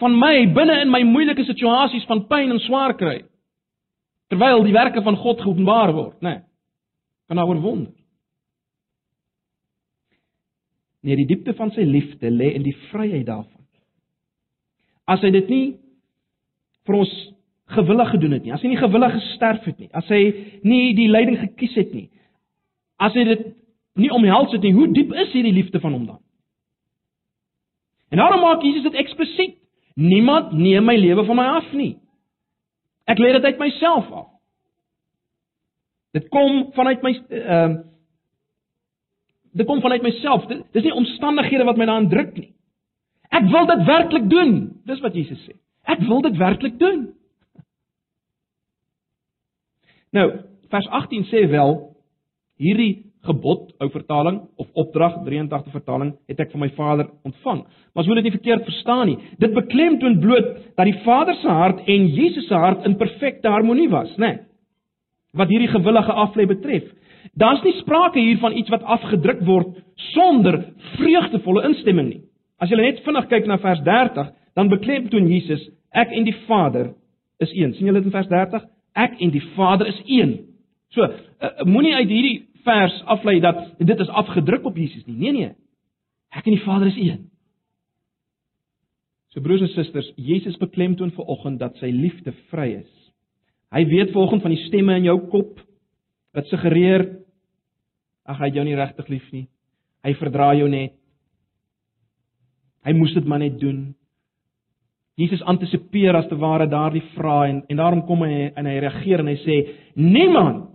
van 0.00 0.14
my 0.16 0.46
binne 0.56 0.80
in 0.84 0.92
my 0.92 1.02
moeilike 1.04 1.44
situasies 1.44 2.06
van 2.08 2.24
pyn 2.30 2.54
en 2.54 2.62
swaar 2.64 2.94
kry. 2.96 3.20
Terwyl 4.32 4.64
die 4.64 4.76
werke 4.76 5.02
van 5.04 5.16
God 5.20 5.40
geopenbaar 5.42 5.92
word, 5.96 6.18
né? 6.24 6.38
Nee, 6.38 6.44
kan 7.28 7.40
daaroor 7.40 7.60
wonder. 7.60 7.92
Nee, 11.04 11.16
die 11.16 11.28
diepte 11.28 11.54
van 11.56 11.70
sy 11.76 11.84
liefde 11.86 12.30
lê 12.32 12.52
in 12.56 12.64
die 12.66 12.76
vryheid 12.88 13.26
daarvan. 13.28 13.64
As 15.08 15.22
hy 15.24 15.30
dit 15.32 15.48
nie 15.52 15.66
vir 16.88 16.98
ons 16.98 17.12
gewillig 17.76 18.10
gedoen 18.14 18.36
het 18.36 18.44
nie, 18.44 18.52
as 18.56 18.64
hy 18.64 18.72
nie 18.72 18.80
gewillig 18.80 19.12
gesterf 19.16 19.66
het 19.68 19.78
nie, 19.80 19.90
as 19.96 20.08
hy 20.12 20.22
nie 20.64 20.94
die 20.96 21.08
lyding 21.12 21.36
gekies 21.40 21.76
het 21.76 21.92
nie, 21.96 22.08
as 23.00 23.16
hy 23.16 23.24
dit 23.28 23.44
nie 24.00 24.10
omhels 24.14 24.52
het 24.56 24.64
nie, 24.64 24.72
hoe 24.76 24.88
diep 24.92 25.12
is 25.16 25.32
hierdie 25.36 25.54
liefde 25.56 25.80
van 25.84 25.96
hom 25.96 26.08
dan? 26.08 26.20
En 28.08 28.16
daarom 28.16 28.40
maak 28.40 28.62
Jesus 28.62 28.82
dit 28.82 28.94
eksplisiet. 28.94 29.56
Niemand 29.94 30.52
neem 30.52 30.84
my 30.84 30.96
lewe 30.96 31.24
van 31.24 31.36
my 31.36 31.44
af 31.44 31.72
nie. 31.72 31.98
Ek 33.04 33.18
lê 33.18 33.32
dit 33.32 33.44
uit 33.44 33.58
myself 33.58 34.10
af. 34.12 34.28
Dit 36.16 36.28
kom 36.28 36.68
vanuit 36.72 37.02
my 37.02 37.12
ehm 37.28 37.70
uh, 37.70 37.84
dit 39.58 39.66
kom 39.66 39.80
vanuit 39.80 40.02
myself. 40.02 40.44
Dit, 40.46 40.62
dis 40.72 40.84
nie 40.84 40.94
omstandighede 40.94 41.64
wat 41.64 41.76
my 41.76 41.86
daarin 41.88 42.08
druk 42.08 42.36
nie. 42.36 42.52
Ek 43.34 43.48
wil 43.50 43.66
dit 43.66 43.84
werklik 43.86 44.28
doen. 44.30 44.52
Dis 44.86 45.00
wat 45.00 45.16
Jesus 45.16 45.40
sê. 45.48 45.56
Ek 45.82 46.04
wil 46.06 46.20
dit 46.22 46.36
werklik 46.36 46.78
doen. 46.78 47.08
Nou, 50.14 50.28
vers 50.68 50.88
18 50.88 51.26
sê 51.28 51.48
wel 51.50 51.74
hierdie 52.60 53.07
gebod 53.28 53.70
ou 53.78 53.88
vertaling 53.92 54.40
of 54.58 54.68
opdrag 54.82 55.20
83 55.26 55.72
vertaling 55.74 56.12
het 56.30 56.42
ek 56.42 56.52
van 56.54 56.64
my 56.64 56.70
Vader 56.76 57.08
ontvang. 57.28 57.62
Maar 57.92 58.02
as 58.02 58.10
jy 58.10 58.18
dit 58.18 58.28
nie 58.28 58.34
verkeerd 58.34 58.66
verstaan 58.66 59.06
nie, 59.10 59.16
dit 59.38 59.54
beklemtoon 59.54 60.18
bloot 60.22 60.50
dat 60.74 60.88
die 60.88 60.98
Vader 61.04 61.36
se 61.38 61.56
hart 61.60 61.82
en 61.86 62.06
Jesus 62.16 62.48
se 62.48 62.54
hart 62.58 62.86
in 62.88 62.98
perfekte 63.00 63.52
harmonie 63.52 63.88
was, 63.92 64.10
né? 64.16 64.32
Nee, 64.32 64.44
wat 65.36 65.50
hierdie 65.52 65.68
gewillige 65.68 66.14
aflê 66.24 66.46
betref. 66.48 66.86
Daar's 67.38 67.60
nie 67.62 67.74
sprake 67.82 68.18
hier 68.18 68.38
van 68.40 68.56
iets 68.56 68.72
wat 68.72 68.82
afgedruk 68.82 69.42
word 69.46 69.76
sonder 70.14 70.62
vreugdevolle 70.96 71.66
instemming 71.68 72.08
nie. 72.08 72.22
As 72.58 72.72
jy 72.72 72.78
net 72.80 73.04
vinnig 73.04 73.28
kyk 73.30 73.46
na 73.46 73.58
vers 73.62 73.82
30, 73.84 74.32
dan 74.56 74.72
beklemtoon 74.72 75.28
Jesus 75.28 75.68
Ek 75.90 76.12
en 76.12 76.26
die 76.26 76.36
Vader 76.46 76.92
is 77.40 77.52
een. 77.54 77.72
sien 77.74 77.86
julle 77.86 78.02
dit 78.02 78.10
in 78.10 78.14
vers 78.14 78.28
30? 78.28 78.64
Ek 78.98 79.16
en 79.20 79.32
die 79.32 79.44
Vader 79.54 79.88
is 79.88 80.00
een. 80.06 80.34
So, 80.92 81.04
uh, 81.04 81.64
moenie 81.64 81.94
uit 81.94 82.08
hierdie 82.08 82.47
vers 82.68 83.00
aflei 83.16 83.38
dat 83.40 83.64
dit 83.78 84.04
is 84.04 84.12
afgedruk 84.22 84.66
op 84.68 84.76
Jesus 84.76 85.06
nie. 85.06 85.16
Nee 85.16 85.32
nee. 85.32 85.50
Ek 86.34 86.46
en 86.46 86.56
die 86.56 86.64
Vader 86.64 86.90
is 86.90 87.00
een. 87.00 87.26
So 89.32 89.44
broers 89.44 89.64
en 89.64 89.72
susters, 89.72 90.08
Jesus 90.16 90.56
beklemtoon 90.60 91.12
ver 91.16 91.28
oggend 91.28 91.60
dat 91.60 91.76
sy 91.80 91.90
liefde 91.92 92.32
vry 92.52 92.70
is. 92.80 92.92
Hy 93.72 93.84
weet 93.88 94.14
vanoggend 94.14 94.44
van 94.44 94.54
die 94.54 94.64
stemme 94.64 94.96
in 94.96 95.08
jou 95.08 95.18
kop 95.32 95.58
wat 96.36 96.48
suggereer 96.48 97.04
ag 98.28 98.40
hy 98.44 98.52
jou 98.56 98.64
nie 98.64 98.76
regtig 98.76 99.08
lief 99.12 99.26
nie. 99.32 99.46
Hy 100.04 100.14
verdra 100.20 100.52
jou 100.56 100.68
net. 100.72 100.94
Hy 102.86 102.94
moes 102.96 103.12
dit 103.16 103.26
maar 103.28 103.42
net 103.42 103.58
doen. 103.60 103.90
Jesus 105.18 105.42
antisipeer 105.50 106.14
as 106.14 106.28
te 106.30 106.38
ware 106.38 106.68
daardie 106.70 107.04
vrae 107.16 107.50
en 107.50 107.62
en 107.68 107.80
daarom 107.80 108.04
kom 108.06 108.22
hy 108.24 108.48
en 108.54 108.68
hy 108.70 108.76
reageer 108.84 109.24
en 109.24 109.30
hy 109.32 109.38
sê 109.42 109.56
niemand 109.98 110.68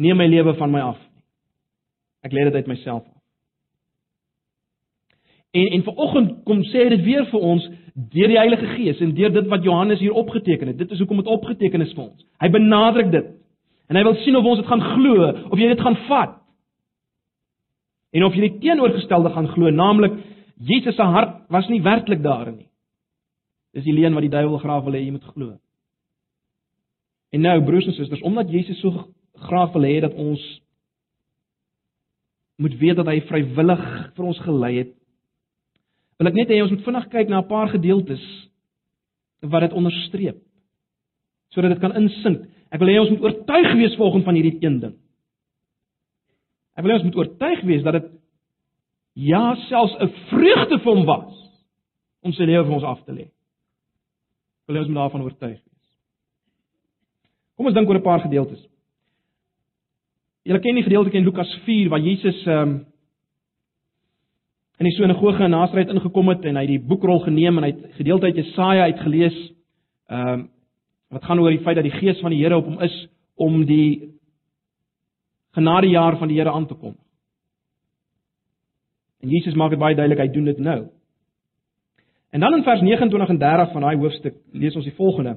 neem 0.00 0.16
my 0.16 0.26
lewe 0.30 0.54
van 0.58 0.72
my 0.72 0.82
af 0.92 0.98
nie. 0.98 1.24
Ek 2.26 2.34
lê 2.36 2.44
dit 2.48 2.56
uit 2.58 2.68
myself 2.70 3.04
af. 3.04 3.20
En 5.50 5.66
en 5.76 5.82
vanoggend 5.82 6.34
kom 6.46 6.62
sê 6.70 6.88
dit 6.92 7.02
weer 7.04 7.26
vir 7.30 7.40
ons 7.52 7.68
deur 8.14 8.30
die 8.30 8.38
Heilige 8.38 8.66
Gees 8.76 9.00
en 9.02 9.14
deur 9.14 9.32
dit 9.34 9.48
wat 9.50 9.64
Johannes 9.66 10.00
hier 10.00 10.14
opgeteken 10.14 10.70
het. 10.70 10.78
Dit 10.78 10.90
is 10.94 10.98
hoekom 11.02 11.22
dit 11.22 11.30
opgeteken 11.30 11.82
is 11.82 11.94
vir 11.96 12.04
ons. 12.06 12.26
Hy 12.40 12.50
benadruk 12.54 13.10
dit. 13.12 13.32
En 13.90 13.98
hy 13.98 14.04
wil 14.06 14.18
sien 14.22 14.36
of 14.38 14.46
ons 14.46 14.60
dit 14.60 14.68
gaan 14.70 14.84
glo, 14.92 15.30
of 15.50 15.58
jy 15.58 15.72
dit 15.72 15.82
gaan 15.82 15.98
vat. 16.06 16.36
En 18.14 18.24
of 18.26 18.34
jy 18.34 18.46
die 18.46 18.60
teenoorgestelde 18.62 19.32
gaan 19.34 19.48
glo, 19.50 19.70
naamlik 19.74 20.14
Jesus 20.60 20.94
se 20.94 21.02
hart 21.02 21.48
was 21.50 21.68
nie 21.72 21.80
werklik 21.82 22.22
daarin 22.22 22.60
nie. 22.60 22.68
Dis 23.74 23.86
die 23.86 23.94
leuen 23.94 24.14
wat 24.14 24.26
die 24.26 24.32
duiwel 24.32 24.58
graag 24.62 24.84
wil 24.86 24.94
hê 24.94 25.02
jy 25.02 25.14
moet 25.14 25.26
glo. 25.34 25.56
En 27.34 27.42
nou 27.46 27.56
broers 27.64 27.86
en 27.86 27.96
susters, 27.96 28.22
omdat 28.26 28.50
Jesus 28.50 28.78
so 28.82 29.08
graag 29.46 29.72
wil 29.74 29.86
hê 29.88 30.00
dat 30.04 30.14
ons 30.14 30.42
moet 32.60 32.76
weet 32.78 32.98
dat 33.00 33.08
hy 33.08 33.20
vrywillig 33.28 33.84
vir 34.16 34.28
ons 34.28 34.40
gelei 34.44 34.72
het, 34.82 34.92
wil 36.20 36.28
ek 36.28 36.36
net 36.36 36.52
hê 36.52 36.60
ons 36.60 36.72
moet 36.74 36.84
vinnig 36.84 37.08
kyk 37.12 37.32
na 37.32 37.40
'n 37.40 37.48
paar 37.48 37.68
gedeeltes 37.72 38.24
wat 39.40 39.62
dit 39.62 39.72
onderstreep 39.72 40.38
sodat 41.50 41.72
dit 41.72 41.80
kan 41.80 41.96
insink. 41.96 42.46
Ek 42.70 42.78
wil 42.78 42.88
hê 42.88 43.00
ons 43.00 43.10
moet 43.10 43.24
oortuig 43.26 43.72
wees 43.74 43.96
volgens 43.96 44.24
van 44.24 44.34
hierdie 44.34 44.58
een 44.62 44.78
ding. 44.80 44.94
Ek 46.76 46.84
wil 46.84 46.92
hê 46.92 46.98
ons 47.00 47.08
moet 47.08 47.16
oortuig 47.16 47.62
wees 47.66 47.82
dat 47.82 47.92
dit 47.98 48.06
ja 49.14 49.56
selfs 49.68 49.96
'n 49.98 50.12
vreugde 50.30 50.78
vir 50.78 50.94
hom 50.94 51.04
was 51.06 51.34
om 52.22 52.32
sy 52.32 52.44
lewe 52.44 52.64
vir 52.64 52.74
ons 52.74 52.84
af 52.84 53.04
te 53.04 53.12
lê 53.12 53.26
wil 54.70 54.78
ons 54.78 54.88
moet 54.88 54.96
daarvan 54.96 55.22
oortuig 55.22 55.58
wees. 55.58 55.88
Kom 57.56 57.66
ons 57.66 57.74
dink 57.74 57.88
oor 57.88 57.98
'n 57.98 58.02
paar 58.02 58.20
gedeeltes. 58.20 58.69
Julle 60.42 60.60
ken 60.60 60.78
die 60.78 60.82
gedeelte 60.86 61.12
in 61.12 61.24
Lukas 61.24 61.50
4 61.64 61.88
waar 61.88 62.00
Jesus 62.00 62.46
ehm 62.46 62.68
um, 62.68 62.78
in 64.80 64.86
die 64.88 64.94
sinagoge 64.96 65.44
in 65.44 65.50
Nasaret 65.50 65.90
ingekom 65.92 66.28
het 66.32 66.44
en 66.48 66.56
hy 66.56 66.62
die 66.66 66.78
boekrol 66.80 67.18
geneem 67.20 67.58
en 67.58 67.66
hy 67.66 67.70
het 67.74 67.98
gedeelte 67.98 68.30
uit 68.30 68.38
Jesaja 68.40 68.86
uitgelees 68.88 69.36
ehm 70.08 70.32
um, 70.32 70.48
wat 71.10 71.24
gaan 71.26 71.40
oor 71.42 71.50
die 71.50 71.60
feit 71.60 71.76
dat 71.76 71.84
die 71.84 71.98
gees 71.98 72.20
van 72.22 72.30
die 72.30 72.38
Here 72.38 72.56
op 72.56 72.64
hom 72.64 72.80
is 72.80 72.94
om 73.34 73.64
die 73.66 74.14
genadejaar 75.58 76.16
van 76.16 76.28
die 76.28 76.38
Here 76.38 76.52
aan 76.52 76.66
te 76.66 76.74
kom. 76.74 76.94
En 79.20 79.28
Jesus 79.28 79.54
maak 79.54 79.70
dit 79.70 79.78
baie 79.78 79.94
duidelik 79.94 80.22
hy 80.22 80.28
doen 80.32 80.44
dit 80.44 80.58
nou. 80.58 80.86
En 82.30 82.40
dan 82.40 82.54
in 82.54 82.62
vers 82.62 82.80
29 82.80 83.28
en 83.28 83.38
30 83.38 83.72
van 83.72 83.80
daai 83.80 83.96
hoofstuk 83.96 84.36
lees 84.52 84.76
ons 84.76 84.86
die 84.86 84.94
volgende. 84.94 85.36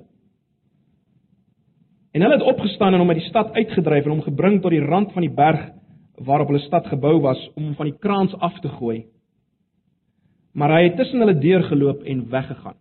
En 2.14 2.22
hulle 2.22 2.38
het 2.38 2.46
opgestaan 2.46 2.94
en 2.94 3.02
hom 3.02 3.10
uit 3.10 3.22
die 3.24 3.30
stad 3.30 3.56
uitgedryf 3.58 4.06
en 4.06 4.16
hom 4.16 4.26
gebring 4.26 4.60
tot 4.62 4.72
die 4.72 4.84
rand 4.86 5.12
van 5.16 5.26
die 5.26 5.34
berg 5.34 5.66
waarop 6.22 6.52
hulle 6.52 6.62
stad 6.68 6.86
gebou 6.92 7.16
was 7.24 7.40
om 7.56 7.64
hom 7.64 7.76
van 7.80 7.90
die 7.90 7.98
kraans 8.00 8.36
af 8.38 8.60
te 8.62 8.70
gooi. 8.70 9.06
Maar 10.54 10.76
hy 10.76 10.84
het 10.84 10.98
tussen 11.00 11.24
hulle 11.24 11.40
deurgeloop 11.42 12.04
en 12.06 12.28
weggegaan. 12.30 12.78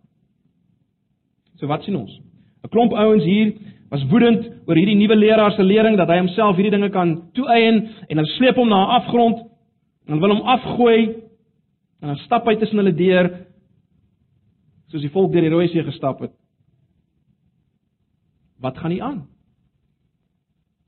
So 1.57 1.67
wat 1.67 1.83
sien 1.83 1.97
ons? 1.97 2.19
'n 2.63 2.69
Klomp 2.69 2.93
ouens 2.93 3.23
hier 3.23 3.53
was 3.89 4.05
woedend 4.09 4.45
oor 4.67 4.75
hierdie 4.75 4.95
nuwe 4.95 5.15
leraar 5.15 5.51
se 5.51 5.63
lering 5.63 5.97
dat 5.97 6.09
hy 6.09 6.17
homself 6.17 6.55
hierdie 6.55 6.71
dinge 6.71 6.89
kan 6.89 7.15
toeëien 7.33 7.81
en 8.07 8.17
hulle 8.17 8.35
sleep 8.37 8.55
hom 8.55 8.69
na 8.69 8.83
'n 8.83 9.01
afgrond 9.01 9.37
en 10.07 10.19
wil 10.19 10.35
hom 10.35 10.47
afgooi 10.47 11.01
en 12.01 12.07
dan 12.07 12.17
stap 12.25 12.47
hy 12.47 12.55
tussen 12.55 12.77
hulle 12.77 12.95
deur 12.95 13.29
soos 14.91 15.01
die 15.01 15.09
volk 15.09 15.31
deur 15.31 15.41
die 15.41 15.49
Rooi 15.49 15.67
See 15.67 15.83
gestap 15.83 16.19
het. 16.21 16.31
Wat 18.63 18.77
gaan 18.77 18.89
nie 18.89 19.03
aan? 19.03 19.27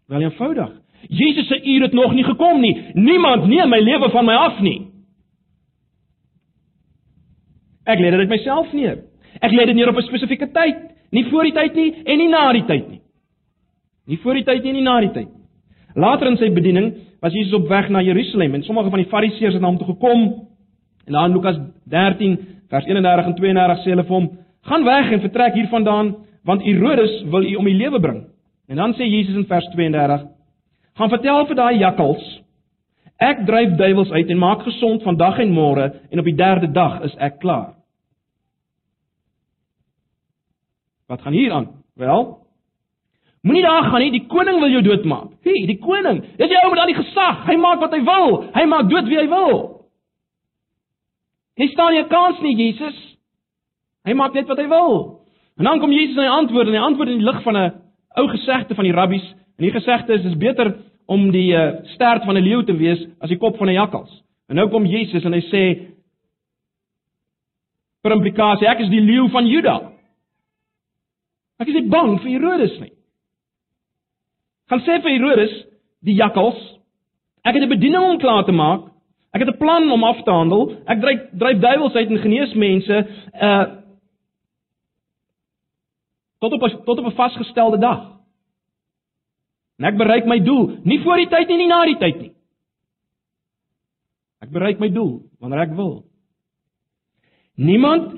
Wel 0.07 0.21
eenvoudig. 0.21 0.71
Jesus 1.07 1.47
se 1.47 1.63
uur 1.63 1.81
het 1.81 1.93
nog 1.93 2.13
nie 2.13 2.23
gekom 2.23 2.59
nie. 2.59 2.85
Niemand 2.93 3.45
neem 3.45 3.69
my 3.69 3.79
lewe 3.79 4.09
van 4.09 4.25
my 4.25 4.33
af 4.33 4.59
nie. 4.59 4.79
Ek 7.83 7.99
lê 7.99 8.11
dit 8.15 8.29
myself 8.29 8.71
neer. 8.73 9.03
Ek 9.43 9.51
lê 9.51 9.65
dit 9.67 9.75
neer 9.75 9.91
op 9.91 9.97
'n 9.97 10.07
spesifieke 10.07 10.51
tyd, 10.51 10.77
nie 11.11 11.25
voor 11.25 11.43
die 11.43 11.53
tyd 11.53 11.75
nie 11.75 11.93
en 12.05 12.17
nie 12.17 12.29
na 12.29 12.51
die 12.53 12.65
tyd 12.65 12.89
nie. 12.89 13.01
Nie 14.07 14.17
voor 14.17 14.33
die 14.33 14.43
tyd 14.43 14.63
nie 14.63 14.69
en 14.69 14.75
nie 14.75 14.83
na 14.83 14.99
die 14.99 15.11
tyd. 15.11 15.27
Later 15.95 16.27
in 16.27 16.37
sy 16.37 16.49
bediening 16.49 16.93
was 17.21 17.33
Jesus 17.33 17.53
op 17.53 17.67
weg 17.67 17.89
na 17.89 18.01
Jerusalem 18.01 18.53
en 18.53 18.63
sommige 18.63 18.89
van 18.89 18.99
die 18.99 19.09
Fariseërs 19.09 19.53
het 19.53 19.61
na 19.61 19.67
hom 19.67 19.77
toe 19.77 19.87
gekom 19.87 20.47
en 21.05 21.13
daar 21.13 21.25
in 21.25 21.33
Lukas 21.33 21.59
13 21.83 22.39
vers 22.69 22.85
31 22.85 23.25
en 23.25 23.35
32 23.35 23.79
sê 23.79 23.89
hulle 23.89 24.03
vir 24.03 24.15
hom: 24.15 24.37
"Gaan 24.61 24.83
weg 24.83 25.11
en 25.11 25.21
vertrek 25.21 25.53
hiervandaan, 25.53 26.24
want 26.45 26.63
Herodes 26.63 27.23
wil 27.31 27.43
u 27.43 27.55
om 27.55 27.65
die 27.65 27.77
lewe 27.77 27.99
bring." 27.99 28.23
En 28.67 28.75
dan 28.75 28.93
sê 28.93 29.05
Jesus 29.05 29.35
in 29.35 29.45
vers 29.45 29.65
32: 29.73 30.25
"Gaan 30.95 31.09
vertel 31.09 31.45
vir 31.45 31.55
daai 31.55 31.77
jakkals: 31.77 32.41
Ek 33.17 33.45
dryf 33.45 33.77
duiwels 33.77 34.11
uit 34.11 34.29
en 34.29 34.37
maak 34.37 34.61
gesond 34.61 35.03
vandag 35.03 35.39
en 35.39 35.53
môre 35.53 35.93
en 36.11 36.19
op 36.19 36.25
die 36.25 36.35
derde 36.35 36.71
dag 36.71 37.01
is 37.03 37.15
ek 37.17 37.39
klaar." 37.39 37.73
Wat 41.07 41.21
gaan 41.21 41.33
hier 41.33 41.51
aan? 41.51 41.67
Wel, 41.95 42.45
Moenie 43.45 43.61
daar 43.61 43.83
gaan 43.83 44.01
nie, 44.01 44.11
die 44.11 44.25
koning 44.25 44.57
wil 44.59 44.71
jou 44.73 44.81
doodmaak. 44.81 45.27
Hey, 45.45 45.67
die 45.69 45.77
koning, 45.77 46.23
dis 46.39 46.49
die 46.49 46.57
ou 46.63 46.71
met 46.71 46.79
al 46.81 46.89
die 46.89 46.97
gesag. 46.97 47.43
Hy 47.45 47.53
maak 47.61 47.83
wat 47.83 47.93
hy 47.93 47.99
wil. 48.01 48.39
Hy 48.55 48.63
maak 48.71 48.87
dood 48.89 49.05
wie 49.05 49.19
hy 49.19 49.25
wil. 49.29 49.59
Jy 51.61 51.67
staan 51.75 51.93
nie 51.93 52.01
'n 52.01 52.09
kans 52.09 52.41
nie, 52.41 52.55
Jesus. 52.57 52.97
Hy 54.03 54.13
maak 54.13 54.33
net 54.33 54.47
wat 54.47 54.57
hy 54.57 54.67
wil. 54.67 55.14
En 55.57 55.63
dan 55.63 55.79
kom 55.79 55.91
Jesus 55.91 56.17
en 56.17 56.23
hy 56.23 56.29
antwoord 56.29 56.67
en 56.67 56.73
hy 56.73 56.83
antwoord 56.83 57.09
in 57.09 57.21
die 57.21 57.29
lig 57.29 57.41
van 57.43 57.57
'n 57.57 57.73
ou 58.15 58.27
gesegde 58.27 58.75
van 58.75 58.83
die 58.83 58.93
rabbies. 58.93 59.27
En 59.57 59.63
die 59.63 59.71
gesegde 59.71 60.13
is 60.13 60.21
dis 60.21 60.37
beter 60.37 60.75
om 61.05 61.31
die 61.31 61.53
uh, 61.55 61.83
stert 61.83 62.23
van 62.23 62.35
'n 62.35 62.43
leeu 62.43 62.63
te 62.63 62.75
wees 62.75 63.07
as 63.19 63.29
die 63.29 63.37
kop 63.37 63.57
van 63.57 63.67
'n 63.67 63.79
jakkals. 63.79 64.23
En 64.49 64.55
nou 64.55 64.69
kom 64.69 64.85
Jesus 64.85 65.23
en 65.23 65.33
hy 65.33 65.41
sê 65.41 65.63
per 68.01 68.11
implikasie, 68.11 68.67
ek 68.67 68.79
is 68.79 68.89
die 68.89 69.01
leeu 69.01 69.29
van 69.29 69.47
Juda. 69.47 69.91
Ek 71.57 71.67
is 71.67 71.73
nie 71.73 71.89
bang 71.89 72.19
vir 72.21 72.31
Herodes 72.31 72.79
nie. 72.79 72.91
Gaan 74.69 74.81
sê 74.81 75.01
vir 75.01 75.15
Herodes, 75.15 75.65
die 76.01 76.13
jakkals, 76.13 76.59
ek 77.43 77.53
het 77.53 77.63
'n 77.63 77.69
bediening 77.69 78.03
om 78.03 78.19
klaar 78.19 78.45
te 78.45 78.51
maak. 78.51 78.91
Ek 79.33 79.41
het 79.41 79.49
'n 79.49 79.57
plan 79.57 79.91
om 79.91 80.03
af 80.03 80.23
te 80.23 80.31
handel. 80.31 80.75
Ek 80.87 81.01
dryf 81.01 81.19
dryf 81.37 81.59
duiwels 81.59 81.95
uit 81.95 82.09
en 82.09 82.17
genees 82.17 82.53
mense 82.53 83.07
uh 83.41 83.65
tot 86.45 86.61
op 86.61 86.85
tot 86.85 86.99
op 86.99 87.05
'n 87.05 87.15
vasgestelde 87.15 87.77
dag. 87.77 88.15
En 89.77 89.85
ek 89.85 89.97
bereik 89.97 90.25
my 90.25 90.39
doel, 90.39 90.79
nie 90.83 91.01
voor 91.03 91.19
die 91.19 91.27
tyd 91.27 91.47
nie, 91.47 91.57
nie 91.57 91.67
na 91.67 91.85
die 91.85 91.97
tyd 91.99 92.19
nie. 92.19 92.31
Ek 94.39 94.51
bereik 94.53 94.79
my 94.79 94.89
doel 94.93 95.25
wanneer 95.39 95.65
ek 95.65 95.75
wil. 95.75 96.05
Niemand 97.55 98.13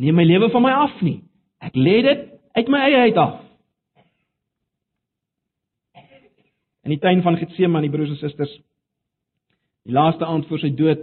neem 0.00 0.16
my 0.16 0.24
lewe 0.24 0.50
van 0.50 0.62
my 0.62 0.72
af 0.72 1.00
nie. 1.02 1.20
Ek 1.60 1.76
lê 1.76 2.00
dit 2.02 2.26
uit 2.56 2.68
my 2.68 2.80
eie 2.86 3.06
uit 3.06 3.16
af. 3.20 3.38
In 6.86 6.94
die 6.94 7.02
tuin 7.02 7.22
van 7.22 7.36
Getsemane, 7.36 7.90
broers 7.92 8.14
en 8.14 8.16
susters, 8.16 8.52
die 9.84 9.94
laaste 9.94 10.24
aand 10.26 10.46
voor 10.48 10.62
sy 10.62 10.70
dood, 10.74 11.02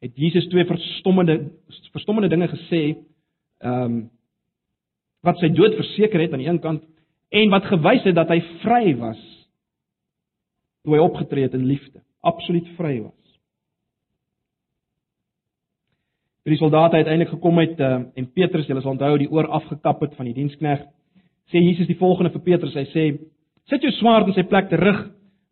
het 0.00 0.16
Jesus 0.16 0.48
twee 0.48 0.64
verstommende 0.64 1.36
verstommende 1.92 2.32
dinge 2.32 2.48
gesê, 2.48 2.82
ehm 3.60 3.84
um, 3.84 4.00
wat 5.26 5.40
sy 5.40 5.50
dood 5.52 5.76
verseker 5.78 6.22
het 6.22 6.32
aan 6.32 6.42
die 6.42 6.48
een 6.48 6.62
kant 6.62 6.84
en 7.30 7.52
wat 7.52 7.68
gewys 7.70 8.06
het 8.08 8.16
dat 8.18 8.30
hy 8.32 8.40
vry 8.62 8.84
was 8.98 9.20
toe 10.84 10.96
hy 10.96 11.02
opgetree 11.04 11.44
het 11.44 11.54
in 11.54 11.66
liefde, 11.68 12.00
absoluut 12.24 12.68
vry 12.78 12.94
was. 13.02 13.16
Toe 16.40 16.54
die 16.54 16.60
soldate 16.60 17.02
uiteindelik 17.02 17.34
gekom 17.34 17.60
het 17.60 17.80
uh, 17.84 17.98
en 18.16 18.30
Petrus, 18.32 18.64
julle 18.68 18.80
sal 18.80 18.94
onthou, 18.94 19.12
die 19.20 19.28
oor 19.28 19.50
afgekap 19.60 20.00
het 20.06 20.14
van 20.16 20.30
die 20.30 20.36
dienskneg, 20.38 20.86
sê 21.52 21.60
Jesus 21.60 21.88
die 21.90 21.98
volgende 22.00 22.32
vir 22.32 22.46
Petrus, 22.46 22.76
hy 22.78 22.86
sê 22.94 23.06
Sit 23.70 23.84
jou 23.84 23.92
swaard 24.00 24.26
in 24.26 24.34
sy 24.34 24.42
plek 24.50 24.66
terug, 24.70 25.04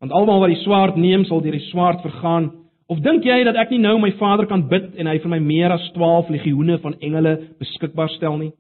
want 0.03 0.15
almal 0.17 0.41
wat 0.43 0.51
die 0.51 0.63
swaard 0.65 0.97
neem, 0.99 1.23
sal 1.29 1.43
deur 1.45 1.55
die 1.55 1.69
swaard 1.69 2.01
vergaan. 2.03 2.49
Of 2.91 3.03
dink 3.05 3.27
jy 3.29 3.37
dat 3.47 3.59
ek 3.61 3.71
nie 3.71 3.83
nou 3.83 3.93
my 4.03 4.11
Vader 4.19 4.49
kan 4.51 4.65
bid 4.71 4.97
en 4.99 5.07
hy 5.07 5.19
vir 5.23 5.31
my 5.31 5.39
meer 5.45 5.75
as 5.75 5.85
12 5.95 6.33
legioene 6.35 6.81
van 6.83 6.97
engele 7.05 7.35
beskikbaar 7.61 8.11
stel 8.17 8.41
nie? 8.41 8.51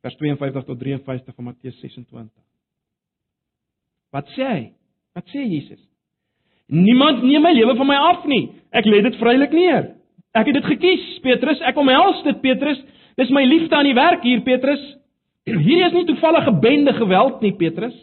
Vers 0.00 0.16
52 0.16 0.64
tot 0.64 0.78
53 0.80 1.34
van 1.34 1.44
Matteus 1.44 1.78
26. 1.80 2.32
Wat 4.10 4.28
sê 4.34 4.46
hy? 4.46 4.62
Wat 5.16 5.26
sê 5.32 5.44
Jesus? 5.44 5.80
Niemand 6.70 7.24
neem 7.26 7.42
my 7.42 7.52
lewe 7.52 7.74
van 7.76 7.88
my 7.88 7.98
af 8.10 8.24
nie. 8.30 8.46
Ek 8.72 8.86
lê 8.86 9.02
dit 9.04 9.18
vrylik 9.20 9.52
neer. 9.54 9.90
Ek 10.38 10.46
het 10.46 10.56
dit 10.56 10.68
gekies, 10.70 11.06
Petrus. 11.24 11.60
Ek 11.66 11.78
omhels 11.78 12.22
dit, 12.26 12.38
Petrus. 12.42 12.78
Dis 13.18 13.32
my 13.34 13.42
liefde 13.44 13.74
aan 13.76 13.88
die 13.88 13.96
werk 13.98 14.22
hier, 14.24 14.42
Petrus. 14.46 14.82
Hierdie 15.50 15.82
is 15.88 15.96
nie 15.96 16.06
toevallige 16.08 16.54
bende 16.62 16.94
geweld 16.96 17.42
nie, 17.44 17.52
Petrus. 17.58 17.96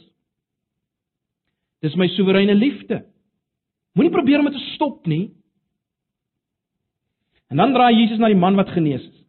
Dis 1.86 1.96
my 1.96 2.10
soewereine 2.16 2.58
liefde. 2.58 3.06
Moenie 3.98 4.14
probeer 4.14 4.44
om 4.44 4.50
dit 4.52 4.58
te 4.58 4.66
stop 4.76 5.08
nie. 5.10 5.32
En 7.48 7.62
dan 7.62 7.74
draai 7.74 7.96
Jesus 7.96 8.20
na 8.20 8.30
die 8.30 8.38
man 8.38 8.58
wat 8.60 8.74
genees 8.76 9.06
is. 9.06 9.24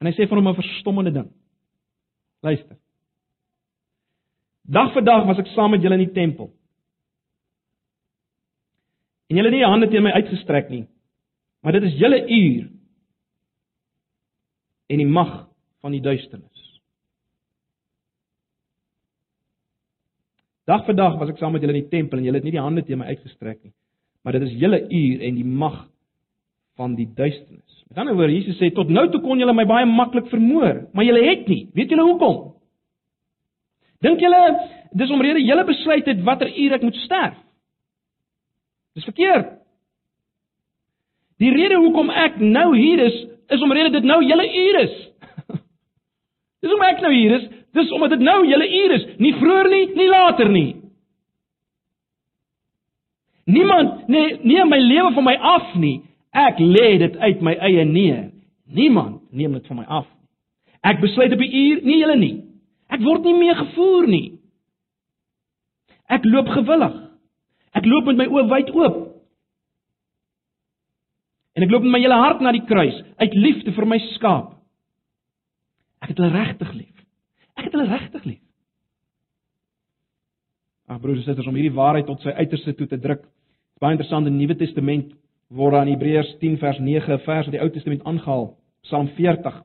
En 0.00 0.08
hy 0.08 0.14
sê 0.16 0.26
vir 0.26 0.38
hom 0.40 0.48
'n 0.48 0.58
verstommende 0.58 1.12
ding. 1.12 1.28
Luister. 2.42 2.76
Dag 4.62 4.92
vir 4.94 5.04
dag 5.06 5.26
was 5.26 5.38
ek 5.42 5.50
saam 5.54 5.74
met 5.74 5.82
julle 5.82 5.98
in 5.98 6.06
die 6.06 6.14
tempel. 6.14 6.50
En 9.30 9.38
julle 9.38 9.50
het 9.50 9.56
nie 9.56 9.66
hande 9.66 9.88
teen 9.90 10.04
my 10.04 10.14
uitgestrek 10.18 10.70
nie. 10.70 10.84
Maar 11.62 11.78
dit 11.78 11.86
is 11.90 11.98
julle 12.00 12.18
uur 12.26 12.64
en 14.92 15.00
die 15.00 15.08
mag 15.08 15.30
van 15.80 15.94
die 15.94 16.02
duisternis. 16.04 16.50
Dag 20.68 20.84
vir 20.86 20.98
dag 20.98 21.16
was 21.18 21.30
ek 21.32 21.38
saam 21.40 21.54
met 21.54 21.62
julle 21.62 21.74
in 21.78 21.84
die 21.84 21.94
tempel 21.94 22.20
en 22.20 22.26
julle 22.26 22.42
het 22.42 22.46
nie 22.46 22.54
die 22.54 22.62
hande 22.62 22.84
teen 22.86 23.00
my 23.00 23.08
uitgestrek 23.14 23.62
nie. 23.62 23.74
Maar 24.22 24.38
dit 24.38 24.50
is 24.50 24.58
julle 24.58 24.82
uur 24.82 25.24
en 25.26 25.38
die 25.38 25.46
mag 25.46 25.78
van 26.80 26.96
die 26.96 27.08
duisternis. 27.14 27.84
Met 27.88 27.98
ander 27.98 28.16
woorde, 28.16 28.34
Jesus 28.34 28.58
sê 28.60 28.72
tot 28.74 28.88
nou 28.88 29.04
toe 29.12 29.20
kon 29.20 29.40
julle 29.40 29.54
my 29.56 29.66
baie 29.68 29.86
maklik 29.88 30.30
vermoor, 30.32 30.86
maar 30.92 31.04
julle 31.04 31.24
het 31.26 31.48
nie. 31.48 31.66
Weet 31.76 31.92
julle 31.92 32.06
hoekom? 32.08 32.38
Dink 34.02 34.20
julle 34.20 34.42
dis 34.98 35.10
omrede 35.14 35.44
julle 35.44 35.64
besluit 35.68 36.06
het 36.08 36.22
watter 36.26 36.50
uur 36.50 36.76
ek 36.78 36.86
moet 36.86 37.00
sterf? 37.04 37.36
Dis 38.96 39.08
verkeerd. 39.08 39.58
Die 41.40 41.52
rede 41.52 41.78
hoekom 41.80 42.10
ek 42.10 42.38
nou 42.40 42.68
hier 42.76 43.00
is, 43.06 43.16
is 43.52 43.62
omrede 43.64 43.92
dit 43.94 44.06
nou 44.08 44.20
julle 44.24 44.46
uur 44.46 44.80
is. 44.82 44.94
dis 46.62 46.70
hoekom 46.70 46.88
ek 46.88 47.04
nou 47.04 47.12
hier 47.14 47.36
is, 47.40 47.50
Dis 47.72 47.90
omdat 47.90 48.10
dit 48.10 48.20
nou 48.20 48.46
julle 48.46 48.68
uur 48.68 48.94
is, 48.98 49.04
nie 49.16 49.32
vroeër 49.34 49.68
nie, 49.72 49.84
nie 49.96 50.08
later 50.08 50.48
nie. 50.52 50.70
Niemand 53.48 54.08
nee, 54.12 54.36
neem 54.44 54.68
my 54.68 54.78
lewe 54.78 55.12
van 55.16 55.24
my 55.24 55.34
af 55.36 55.72
nie. 55.80 56.02
Ek 56.32 56.60
lê 56.60 56.96
dit 57.02 57.16
uit 57.16 57.42
my 57.44 57.52
eie 57.60 57.84
neer. 57.84 58.30
Niemand 58.72 59.20
neem 59.32 59.52
dit 59.58 59.66
van 59.68 59.82
my 59.82 59.84
af. 59.84 60.08
Ek 60.82 61.00
besluit 61.02 61.32
op 61.32 61.42
die 61.42 61.52
uur, 61.52 61.82
nie 61.84 61.98
julle 62.00 62.16
nie. 62.18 62.36
Ek 62.92 63.02
word 63.04 63.26
nie 63.28 63.36
meer 63.36 63.58
gevoer 63.58 64.08
nie. 64.08 64.26
Ek 66.12 66.24
loop 66.28 66.48
gewillig. 66.52 66.96
Ek 67.76 67.86
loop 67.88 68.08
met 68.10 68.20
my 68.20 68.28
oë 68.32 68.48
wyd 68.50 68.72
oop. 68.76 68.98
En 71.52 71.66
ek 71.66 71.72
loop 71.72 71.84
met 71.84 71.94
my 71.94 72.00
hele 72.00 72.18
hart 72.20 72.40
na 72.40 72.52
die 72.56 72.64
kruis 72.64 72.96
uit 73.20 73.36
liefde 73.36 73.74
vir 73.76 73.88
my 73.88 74.00
skaap. 74.14 74.54
Ek 76.02 76.12
het 76.12 76.18
hulle 76.18 76.32
regtig 76.34 76.72
lief. 76.74 77.04
Ek 77.56 77.68
het 77.68 77.76
hulle 77.76 77.90
regtig 77.92 78.24
lief. 78.26 78.42
Ag 80.90 81.00
broers 81.00 81.22
en 81.22 81.28
susters, 81.28 81.48
om 81.48 81.56
hierdie 81.56 81.76
waarheid 81.76 82.08
tot 82.08 82.24
sy 82.24 82.32
uiterste 82.36 82.74
toe 82.76 82.88
te 82.90 82.98
druk. 83.00 83.22
Baie 83.80 83.94
interessant 83.94 84.26
in 84.28 84.34
die 84.36 84.44
Nuwe 84.44 84.58
Testament 84.58 85.12
word 85.52 85.76
aan 85.76 85.90
Hebreërs 85.90 86.36
10 86.40 86.58
vers 86.60 86.80
9 86.80 87.18
vers 87.26 87.46
uit 87.48 87.54
die 87.54 87.60
Ou 87.60 87.70
Testament 87.70 88.04
aangehaal. 88.08 88.52
Psalm 88.86 89.08
40 89.16 89.62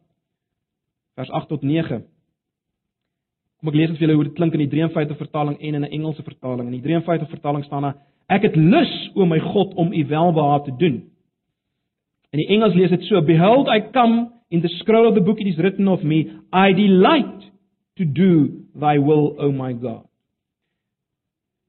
vers 1.18 1.32
8 1.32 1.50
tot 1.50 1.64
9. 1.66 2.04
Kom 3.58 3.72
ek 3.72 3.78
lees 3.80 3.90
dit 3.90 3.98
vir 3.98 4.06
julle 4.06 4.18
hoe 4.20 4.28
dit 4.28 4.38
klink 4.38 4.54
in 4.54 4.66
die 4.66 4.72
53 4.76 5.18
vertaling 5.18 5.58
en 5.58 5.76
in 5.80 5.84
'n 5.84 5.92
Engelse 5.92 6.24
vertaling. 6.24 6.68
In 6.68 6.78
die 6.78 6.86
53 6.86 7.30
vertaling 7.30 7.64
staan 7.66 7.82
daar: 7.82 7.98
Ek 8.30 8.44
het 8.44 8.56
lus 8.56 9.12
o 9.16 9.26
my 9.26 9.40
God 9.40 9.74
om 9.74 9.94
u 9.94 10.06
welbehae 10.06 10.64
te 10.64 10.76
doen. 10.78 11.10
In 12.32 12.40
die 12.40 12.48
Engels 12.48 12.76
lees 12.76 12.90
dit 12.90 13.04
so: 13.04 13.22
Behold 13.22 13.68
I 13.68 13.80
come 13.92 14.30
in 14.50 14.62
the 14.62 14.68
scroll 14.68 15.08
of 15.08 15.16
the 15.16 15.22
book 15.22 15.40
it 15.40 15.48
is 15.48 15.58
written 15.58 15.88
of 15.88 16.04
me, 16.04 16.40
I 16.54 16.74
delight 16.74 17.52
to 17.96 18.06
do 18.06 18.64
thy 18.76 19.00
will 19.00 19.36
o 19.40 19.52
my 19.52 19.74
God. 19.74 20.06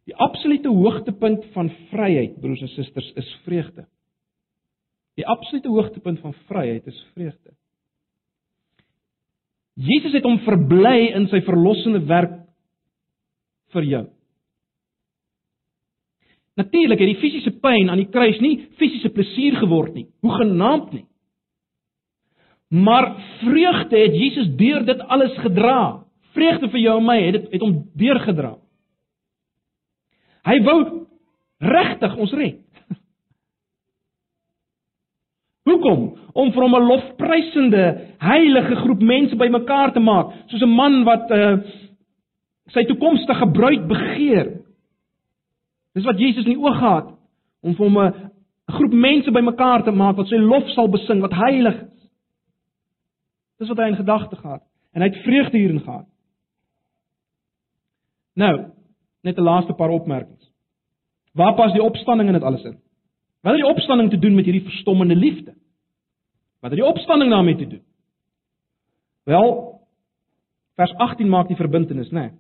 Die 0.04 0.16
absolute 0.16 0.68
hoogtepunt 0.68 1.44
van 1.52 1.70
vryheid, 1.90 2.40
broers 2.40 2.60
en 2.60 2.68
susters, 2.68 3.12
is 3.14 3.40
vreugde. 3.44 3.86
Die 5.18 5.26
absolute 5.26 5.68
hoogtepunt 5.68 6.20
van 6.22 6.34
vryheid 6.46 6.86
is 6.86 7.06
vreugde. 7.14 7.54
Jesus 9.78 10.14
het 10.14 10.26
hom 10.26 10.38
verbly 10.46 11.10
in 11.14 11.26
sy 11.30 11.40
verlossende 11.46 12.04
werk 12.06 12.36
vir 13.74 13.86
jou. 13.86 14.04
Natuurlik 16.58 17.02
het 17.02 17.12
die 17.12 17.20
fisiese 17.20 17.52
pyn 17.62 17.90
aan 17.90 18.00
die 18.02 18.10
kruis 18.10 18.38
nie 18.42 18.56
fisiese 18.80 19.10
plesier 19.14 19.58
geword 19.60 19.94
nie, 19.94 20.08
hoe 20.22 20.34
genaamd 20.40 20.94
nie. 20.96 21.04
Maar 22.68 23.12
vreugde 23.40 23.98
het 23.98 24.16
Jesus 24.18 24.50
deur 24.58 24.84
dit 24.86 25.00
alles 25.00 25.34
gedra. 25.42 26.04
Vreugde 26.34 26.68
vir 26.68 26.82
jou 26.82 26.96
en 27.00 27.06
my 27.06 27.18
het 27.22 27.38
dit 27.38 27.52
het 27.56 27.64
hom 27.64 27.78
deurgedra. 27.98 28.56
Hy 30.48 30.58
wou 30.66 30.78
regtig 31.58 32.18
ons 32.18 32.34
red. 32.38 32.67
Hoekom? 35.68 36.16
Om 36.32 36.52
vir 36.52 36.62
hom 36.62 36.74
'n 36.74 36.88
lofprysende, 36.88 37.84
heilige 38.18 38.76
groep 38.76 39.02
mense 39.02 39.36
bymekaar 39.36 39.92
te 39.92 40.00
maak, 40.00 40.32
soos 40.46 40.62
'n 40.62 40.74
man 40.74 41.04
wat 41.04 41.30
uh 41.30 41.58
sy 42.68 42.84
toekomstige 42.84 43.46
bruid 43.50 43.86
begeer. 43.88 44.60
Dis 45.94 46.04
wat 46.04 46.18
Jesus 46.18 46.44
in 46.44 46.52
die 46.52 46.60
oog 46.60 46.78
gehad 46.78 47.08
om 47.62 47.74
vir 47.74 47.86
hom 47.86 47.98
'n 47.98 48.14
groep 48.66 48.92
mense 48.92 49.30
bymekaar 49.30 49.84
te 49.84 49.90
maak 49.90 50.16
wat 50.16 50.28
sy 50.28 50.36
lof 50.36 50.68
sal 50.74 50.88
besing, 50.88 51.20
wat 51.20 51.32
heilig 51.32 51.82
is. 51.82 52.10
Dis 53.58 53.68
wat 53.68 53.78
hy 53.78 53.88
in 53.88 53.96
gedagte 53.96 54.36
gehad 54.36 54.62
en 54.94 55.02
hy 55.02 55.08
het 55.08 55.22
vreugde 55.24 55.58
hierin 55.58 55.80
gehad. 55.80 56.06
Nou, 58.36 58.70
net 59.22 59.38
'n 59.38 59.42
laaste 59.42 59.72
paar 59.72 59.90
opmerkings. 59.90 60.50
Waar 61.34 61.54
pas 61.54 61.72
die 61.72 61.82
opstanding 61.82 62.28
in 62.28 62.34
dit 62.34 62.42
alles 62.42 62.64
in? 62.64 62.78
Wat 63.40 63.52
het 63.52 63.62
die 63.62 63.70
opstanding 63.70 64.10
te 64.10 64.18
doen 64.18 64.34
met 64.34 64.44
hierdie 64.44 64.64
verstommende 64.64 65.16
liefde? 65.16 65.54
Wat 66.60 66.70
het 66.70 66.80
die 66.80 66.88
opstanding 66.88 67.30
daarmee 67.30 67.56
te 67.56 67.66
doen? 67.66 67.82
Wel, 69.24 69.80
vers 70.74 70.94
18 70.94 71.28
maak 71.28 71.48
die 71.48 71.56
verbintenis, 71.56 72.10
né? 72.10 72.20
Nee. 72.20 72.30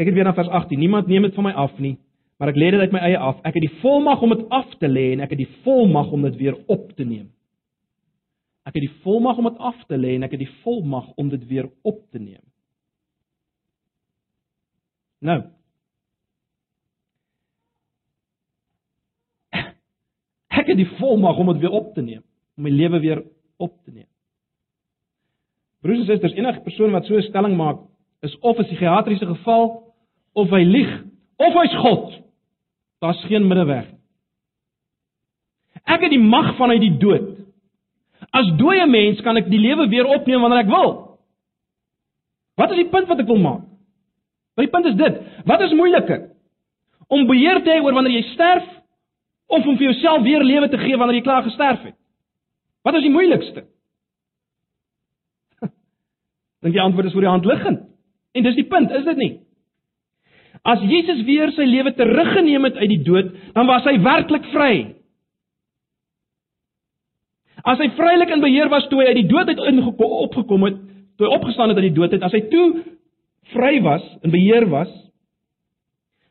Kyk 0.00 0.08
net 0.08 0.16
weer 0.16 0.24
na 0.24 0.32
vers 0.32 0.48
18. 0.48 0.78
Niemand 0.78 1.06
neem 1.06 1.22
dit 1.22 1.34
van 1.36 1.44
my 1.44 1.50
af 1.52 1.74
nie, 1.78 1.98
maar 2.40 2.48
ek 2.48 2.56
lê 2.56 2.70
dit 2.72 2.80
uit 2.80 2.92
my 2.94 3.02
eie 3.04 3.18
af. 3.20 3.42
Ek 3.44 3.58
het 3.58 3.66
die 3.66 3.80
volmag 3.82 4.22
om 4.24 4.32
dit 4.32 4.46
af 4.48 4.70
te 4.80 4.88
lê 4.88 5.10
en 5.12 5.20
ek 5.20 5.34
het 5.34 5.42
die 5.42 5.50
volmag 5.66 6.08
om 6.16 6.22
dit 6.24 6.38
weer 6.40 6.56
op 6.72 6.86
te 6.96 7.04
neem. 7.04 7.26
Ek 8.64 8.78
het 8.78 8.86
die 8.86 8.94
volmag 9.04 9.36
om 9.36 9.50
dit 9.50 9.58
af 9.60 9.82
te 9.90 9.98
lê 10.00 10.14
en 10.16 10.24
ek 10.24 10.32
het 10.38 10.40
die 10.40 10.54
volmag 10.62 11.10
om 11.20 11.28
dit 11.28 11.44
weer 11.50 11.68
op 11.84 12.00
te 12.14 12.22
neem. 12.22 12.40
Nou, 15.20 15.42
Ek 20.70 20.76
het 20.76 20.86
die 20.86 20.98
volmag 21.00 21.38
om 21.42 21.48
dit 21.50 21.64
weer 21.64 21.72
op 21.74 21.94
te 21.96 22.02
neem, 22.02 22.22
om 22.54 22.62
my 22.62 22.70
lewe 22.70 23.00
weer 23.02 23.20
op 23.58 23.72
te 23.82 23.90
neem. 23.90 24.06
Broers 25.82 26.04
en 26.04 26.06
susters, 26.06 26.36
enige 26.38 26.60
persoon 26.62 26.92
wat 26.94 27.06
so 27.06 27.16
'n 27.16 27.26
stelling 27.26 27.56
maak, 27.56 27.78
is 28.22 28.38
of 28.38 28.58
'n 28.58 28.62
psigiatriese 28.62 29.26
geval 29.26 29.82
of 30.32 30.50
hy 30.50 30.62
lieg 30.62 31.04
of 31.36 31.52
hy's 31.54 31.74
God. 31.74 32.22
Daar's 33.00 33.24
geen 33.24 33.48
middeweg. 33.48 33.86
Ek 35.84 36.00
het 36.00 36.10
die 36.10 36.22
mag 36.22 36.56
vanuit 36.56 36.80
die 36.80 36.98
dood. 36.98 37.38
As 38.30 38.46
dooie 38.56 38.86
mens 38.86 39.20
kan 39.20 39.36
ek 39.36 39.50
die 39.50 39.58
lewe 39.58 39.88
weer 39.88 40.06
opneem 40.06 40.40
wanneer 40.40 40.58
ek 40.58 40.70
wil. 40.70 41.18
Wat 42.54 42.70
is 42.70 42.76
die 42.76 42.88
punt 42.88 43.08
wat 43.08 43.18
ek 43.18 43.26
wil 43.26 43.38
maak? 43.38 43.62
My 44.56 44.68
punt 44.68 44.86
is 44.86 44.94
dit: 44.94 45.20
wat 45.44 45.60
is 45.60 45.72
moeiliker? 45.72 46.30
Om 47.08 47.26
beheer 47.26 47.62
te 47.62 47.70
hê 47.70 47.82
oor 47.82 47.92
wanneer 47.92 48.12
jy 48.12 48.22
sterf 48.22 48.79
of 49.50 49.66
om 49.66 49.76
vir 49.76 49.90
jouself 49.90 50.22
weer 50.22 50.44
lewe 50.46 50.68
te 50.70 50.78
gee 50.78 50.96
wanneer 50.96 51.20
jy 51.20 51.26
klaar 51.26 51.44
gesterf 51.46 51.82
het? 51.82 51.96
Wat 52.86 52.96
is 52.96 53.04
die 53.04 53.12
moeilikste? 53.12 53.64
Dink 56.62 56.76
die 56.76 56.82
antwoord 56.82 57.10
is 57.10 57.16
voor 57.16 57.26
die 57.26 57.32
hand 57.32 57.48
liggend. 57.48 57.86
En 58.32 58.46
dis 58.46 58.58
die 58.58 58.68
punt, 58.70 58.92
is 58.94 59.04
dit 59.08 59.18
nie? 59.18 59.32
As 60.62 60.82
Jesus 60.84 61.24
weer 61.26 61.50
sy 61.56 61.64
lewe 61.66 61.92
teruggeneem 61.96 62.68
het 62.68 62.78
uit 62.78 62.90
die 62.92 63.02
dood, 63.04 63.32
dan 63.56 63.68
was 63.70 63.86
hy 63.88 63.96
werklik 64.04 64.46
vry. 64.52 64.74
As 67.64 67.80
hy 67.80 67.90
vrylik 67.96 68.32
in 68.32 68.42
beheer 68.44 68.70
was 68.72 68.86
toe 68.88 69.00
hy 69.02 69.10
uit 69.10 69.22
die 69.22 69.28
dood 69.28 69.50
uit 69.50 69.60
opgekom 69.98 70.68
het, 70.68 70.80
toe 71.16 71.28
hy 71.28 71.36
opgestaan 71.36 71.72
het 71.72 71.80
uit 71.80 71.90
die 71.90 71.96
dood 71.96 72.14
uit, 72.14 72.22
as 72.24 72.36
hy 72.36 72.42
toe 72.52 72.66
vry 73.52 73.80
was, 73.84 74.04
in 74.24 74.32
beheer 74.32 74.68
was, 74.72 74.90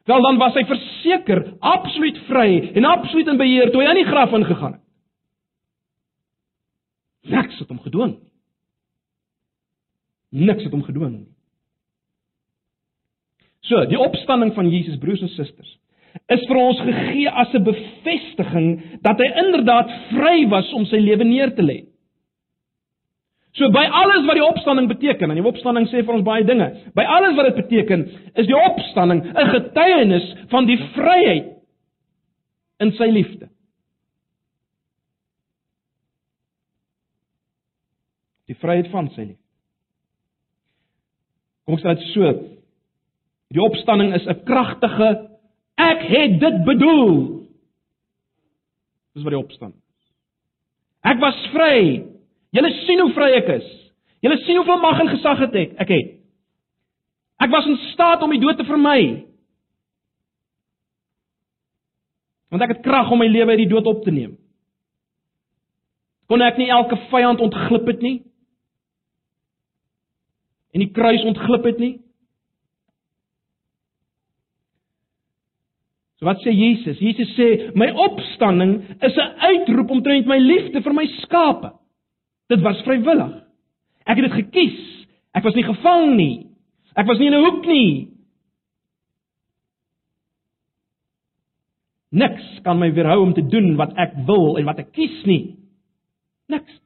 wel 0.05 0.21
dan 0.21 0.37
was 0.37 0.53
hy 0.53 0.63
verseker 0.65 1.43
absoluut 1.59 2.17
vry 2.27 2.71
en 2.75 2.85
absoluut 2.85 3.27
in 3.27 3.37
beheer 3.37 3.71
toe 3.71 3.81
hy 3.83 3.89
in 3.89 4.01
die 4.03 4.11
graf 4.11 4.31
ingegaan 4.33 4.77
het. 4.77 4.85
Niks 7.29 7.59
het 7.59 7.67
hom 7.69 7.81
gedwing. 7.83 8.15
Niks 10.29 10.63
het 10.63 10.73
hom 10.73 10.85
nie. 11.11 11.27
So, 13.69 13.83
die 13.85 13.99
opstanding 13.99 14.53
van 14.55 14.69
Jesus 14.69 14.97
broers 14.97 15.21
en 15.21 15.29
susters 15.35 15.75
is 16.33 16.45
vir 16.49 16.57
ons 16.57 16.79
gegee 16.81 17.29
as 17.29 17.53
'n 17.53 17.63
bevestiging 17.63 18.67
dat 19.01 19.19
hy 19.21 19.27
inderdaad 19.43 19.89
vry 20.09 20.47
was 20.49 20.73
om 20.73 20.85
sy 20.85 20.97
lewe 20.97 21.23
neer 21.23 21.53
te 21.55 21.61
lê. 21.61 21.88
So 23.57 23.71
by 23.73 23.85
alles 23.89 24.27
wat 24.27 24.37
die 24.37 24.45
opstanding 24.45 24.87
beteken, 24.91 25.31
en 25.31 25.39
die 25.39 25.45
opstanding 25.45 25.87
sê 25.89 26.03
vir 26.03 26.13
ons 26.19 26.25
baie 26.25 26.45
dinge. 26.45 26.67
By 26.95 27.05
alles 27.09 27.35
wat 27.37 27.49
dit 27.49 27.61
beteken, 27.63 28.05
is 28.37 28.47
die 28.47 28.57
opstanding 28.57 29.23
'n 29.25 29.49
getuienis 29.55 30.27
van 30.49 30.65
die 30.65 30.77
vryheid 30.93 31.55
in 32.79 32.91
sy 32.91 33.09
liefde. 33.09 33.49
Die 38.47 38.55
vryheid 38.55 38.87
van 38.91 39.09
sy 39.09 39.21
liefde. 39.21 39.45
Kom 41.65 41.75
ons 41.77 41.83
sê 41.83 41.95
dit 41.95 42.07
so. 42.13 42.31
Die 43.53 43.61
opstanding 43.61 44.13
is 44.13 44.25
'n 44.27 44.43
kragtige 44.45 45.29
ek 45.77 46.01
het 46.01 46.39
dit 46.39 46.63
bedoel. 46.65 47.45
Dis 49.13 49.23
wat 49.23 49.31
die 49.31 49.43
opstanding 49.43 49.81
is. 49.81 50.11
Ek 51.01 51.19
was 51.19 51.47
vry 51.53 52.05
Julle 52.55 52.71
sien 52.85 53.01
hoe 53.03 53.13
vry 53.13 53.31
ek 53.37 53.51
is. 53.59 53.67
Julle 54.25 54.37
sien 54.43 54.57
hoeveel 54.59 54.81
mag 54.81 54.99
en 55.03 55.11
gesag 55.13 55.43
het 55.45 55.55
ek, 55.55 55.75
ek 55.85 55.91
het. 55.93 56.15
Ek 57.39 57.51
was 57.53 57.67
in 57.69 57.77
staat 57.93 58.23
om 58.25 58.33
die 58.35 58.41
dood 58.41 58.57
te 58.59 58.67
vermy. 58.67 59.25
Want 62.49 62.65
ek 62.65 62.75
het 62.75 62.83
krag 62.83 63.11
om 63.13 63.21
my 63.21 63.29
lewe 63.29 63.53
uit 63.53 63.63
die 63.63 63.71
dood 63.71 63.87
op 63.87 64.03
te 64.03 64.11
neem. 64.11 64.33
Kon 66.29 66.43
ek 66.45 66.59
nie 66.59 66.69
elke 66.73 66.97
vyand 67.09 67.41
ontglip 67.41 67.87
het 67.89 68.03
nie? 68.05 68.17
En 70.75 70.83
die 70.83 70.91
kruis 70.93 71.23
ontglip 71.25 71.65
het 71.65 71.79
nie? 71.81 71.95
So 76.19 76.27
wat 76.27 76.41
sê 76.43 76.51
Jesus? 76.51 76.99
Jesus 76.99 77.31
sê 77.37 77.71
my 77.79 77.87
opstanding 77.95 78.81
is 78.99 79.15
'n 79.15 79.39
uitroep 79.39 79.89
omtrent 79.89 80.27
my 80.27 80.37
liefde 80.37 80.81
vir 80.81 80.93
my 80.93 81.05
skape. 81.23 81.78
Dit 82.49 82.63
was 82.65 82.81
vrywillig. 82.85 83.35
Ek 84.09 84.17
het 84.17 84.25
dit 84.25 84.37
gekies. 84.39 84.79
Ek 85.37 85.45
was 85.45 85.57
nie 85.57 85.67
gevang 85.67 86.15
nie. 86.17 86.35
Ek 86.97 87.05
was 87.05 87.19
nie 87.21 87.29
in 87.29 87.37
'n 87.37 87.45
hoek 87.45 87.65
nie. 87.65 88.09
Niks 92.09 92.45
kan 92.65 92.79
my 92.79 92.89
weerhou 92.93 93.21
om 93.21 93.33
te 93.33 93.45
doen 93.45 93.75
wat 93.77 93.93
ek 94.01 94.15
wil 94.25 94.57
en 94.57 94.65
wat 94.65 94.79
ek 94.79 94.91
kies 94.91 95.25
nie. 95.29 95.57
Niks. 96.49 96.79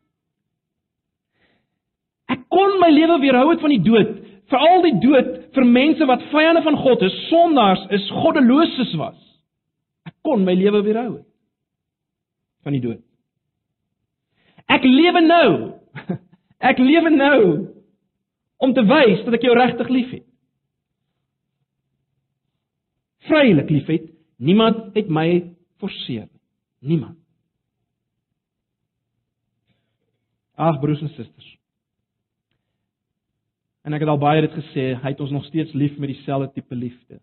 Ek 2.28 2.44
kon 2.52 2.80
my 2.82 2.90
lewe 2.92 3.20
weerhou 3.24 3.50
het 3.54 3.62
van 3.64 3.70
die 3.70 3.84
dood, 3.84 4.20
veral 4.52 4.84
die 4.84 5.00
dood 5.00 5.32
vir 5.56 5.66
mense 5.66 6.06
wat 6.10 6.26
vyande 6.34 6.64
van 6.66 6.76
God 6.78 7.02
is, 7.02 7.16
sondaars 7.30 7.86
is, 7.96 8.10
goddeloses 8.10 8.92
was. 9.00 9.20
Ek 10.06 10.16
kon 10.22 10.44
my 10.44 10.56
lewe 10.60 10.84
weerhou 10.84 11.18
het 11.22 11.30
van 12.64 12.76
die 12.76 12.84
dood. 12.84 13.02
Ek 14.72 14.86
lewe 14.88 15.22
nou. 15.26 15.50
Ek 16.70 16.80
lewe 16.80 17.12
nou 17.12 17.40
om 18.64 18.72
te 18.74 18.84
wys 18.88 19.26
dat 19.26 19.36
ek 19.36 19.44
jou 19.44 19.56
regtig 19.58 19.90
liefhet. 19.92 20.24
Vrylik 23.28 23.72
liefhet. 23.72 24.06
Niemand 24.40 24.96
het 24.96 25.10
my 25.12 25.28
forceer 25.84 26.30
nie. 26.30 26.42
Niemand. 26.94 27.20
Ag 30.56 30.80
broers 30.80 31.02
en 31.02 31.12
susters. 31.16 31.50
En 33.84 33.96
ek 33.96 34.04
het 34.06 34.12
al 34.12 34.22
baie 34.22 34.44
dit 34.46 34.56
gesê, 34.56 34.86
hy 35.00 35.12
het 35.12 35.24
ons 35.24 35.34
nog 35.36 35.46
steeds 35.50 35.74
lief 35.76 35.96
met 36.00 36.12
dieselfde 36.14 36.52
tipe 36.56 36.76
liefde. 36.76 37.20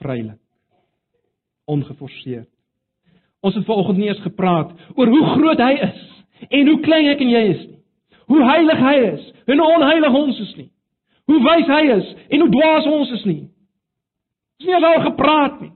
Vrylik. 0.00 0.40
Ongeforseerd. 1.68 2.48
Ons 3.40 3.54
het 3.54 3.64
vanoggend 3.64 3.98
nie 3.98 4.08
eens 4.08 4.20
gepraat 4.20 4.72
oor 4.94 5.08
hoe 5.08 5.26
groot 5.34 5.60
hy 5.64 5.72
is 5.88 6.00
en 6.48 6.68
hoe 6.68 6.80
klein 6.84 7.08
ek 7.12 7.22
en 7.24 7.32
jy 7.32 7.44
is 7.54 7.62
nie. 7.66 7.78
Hoe 8.30 8.42
heilig 8.46 8.82
hy 8.84 8.96
is 9.14 9.24
en 9.46 9.58
hoe 9.58 9.70
onheilig 9.76 10.18
ons 10.22 10.40
is 10.44 10.52
nie. 10.58 10.68
Hoe 11.30 11.40
wys 11.46 11.70
hy 11.70 11.82
is 11.96 12.12
en 12.28 12.44
hoe 12.44 12.50
dwaas 12.52 12.88
ons 12.90 13.14
is 13.18 13.24
nie. 13.28 13.42
Ons 14.60 14.68
nie 14.68 14.76
al 14.76 15.04
gepraat 15.08 15.60
nie. 15.64 15.72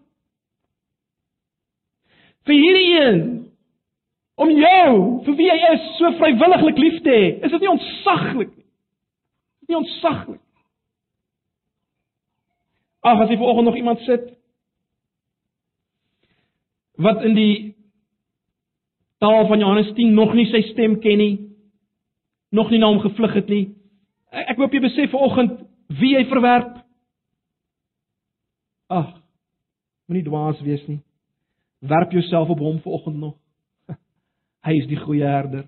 Vir 2.45 2.61
hierdie 2.61 2.93
een 3.01 3.21
om 4.35 4.51
jou 4.51 4.95
vir 5.25 5.37
wie 5.39 5.51
hy 5.51 5.59
is 5.73 5.85
so 5.97 6.11
vrywilliglik 6.19 6.81
lief 6.83 6.97
te 7.05 7.13
hê, 7.13 7.27
is 7.47 7.53
dit 7.55 7.63
nie 7.63 7.71
ontsaglik 7.71 8.51
nie. 8.51 8.65
Dit 8.65 9.69
is 9.69 9.73
nie 9.73 9.79
ontsaglik. 9.79 10.43
Ag, 13.05 13.21
as 13.21 13.31
jy 13.31 13.39
vanoggend 13.39 13.69
nog 13.69 13.79
iemand 13.79 14.03
sit 14.05 14.33
wat 17.05 17.25
in 17.27 17.35
die 17.37 17.57
taal 19.21 19.47
van 19.47 19.61
Johannes 19.61 19.93
10 19.97 20.15
nog 20.15 20.33
nie 20.37 20.47
sy 20.51 20.63
stem 20.71 20.99
ken 21.05 21.21
nie, 21.21 21.35
nog 22.55 22.71
nie 22.71 22.81
na 22.81 22.89
hom 22.93 23.03
gevlug 23.03 23.35
het 23.37 23.51
nie. 23.53 23.67
Ek, 24.35 24.57
hoop 24.59 24.73
jy 24.75 24.83
besef 24.85 25.13
vanoggend 25.13 25.61
wie 26.01 26.15
hy 26.17 26.25
verwerp. 26.31 26.81
Ag, 28.93 29.13
moenie 30.09 30.25
dwaas 30.27 30.61
wees 30.65 30.83
nie. 30.89 31.01
Werp 31.85 32.13
jouself 32.13 32.51
op 32.53 32.63
hom 32.65 32.81
vanoggend 32.85 33.21
nog. 33.21 33.37
Hy 34.67 34.77
is 34.81 34.89
die 34.89 35.01
goeie 35.01 35.29
herder. 35.29 35.67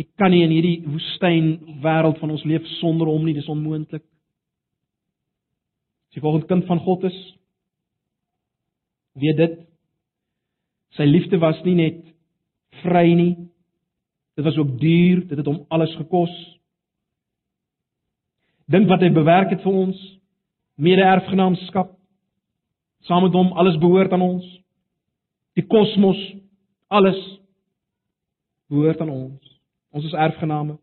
Ek 0.00 0.08
kan 0.18 0.32
nie 0.34 0.42
in 0.42 0.50
hierdie 0.50 0.78
woestyn 0.90 1.52
wêreld 1.82 2.18
van 2.18 2.34
ons 2.34 2.42
leef 2.48 2.66
sonder 2.80 3.10
hom 3.10 3.22
nie, 3.26 3.36
dis 3.36 3.50
onmoontlik. 3.50 4.02
As 6.14 6.20
jy 6.20 6.22
volgens 6.22 6.46
kind 6.46 6.62
van 6.70 6.78
God 6.78 7.02
is, 7.08 7.14
weet 9.18 9.34
dit 9.34 9.54
sy 10.94 11.08
liefde 11.08 11.40
was 11.42 11.58
nie 11.66 11.74
net 11.74 11.96
vry 12.84 13.08
nie. 13.18 13.32
Dit 14.38 14.46
was 14.46 14.54
ook 14.62 14.76
duur, 14.78 15.24
dit 15.26 15.34
het 15.34 15.48
hom 15.50 15.64
alles 15.74 15.90
gekos. 15.98 16.30
Dink 18.70 18.86
wat 18.86 19.02
hy 19.02 19.10
bewerk 19.10 19.56
het 19.56 19.66
vir 19.66 19.74
ons, 19.74 19.98
mede-erfgenaamskap. 20.78 21.90
Saam 23.10 23.26
met 23.26 23.34
hom 23.34 23.50
alles 23.58 23.80
behoort 23.82 24.14
aan 24.14 24.22
ons. 24.22 24.46
Die 25.58 25.66
kosmos, 25.66 26.20
alles 26.94 27.18
behoort 28.70 29.02
aan 29.02 29.10
ons. 29.10 29.54
Ons 29.90 30.06
is 30.06 30.14
erfgename. 30.14 30.78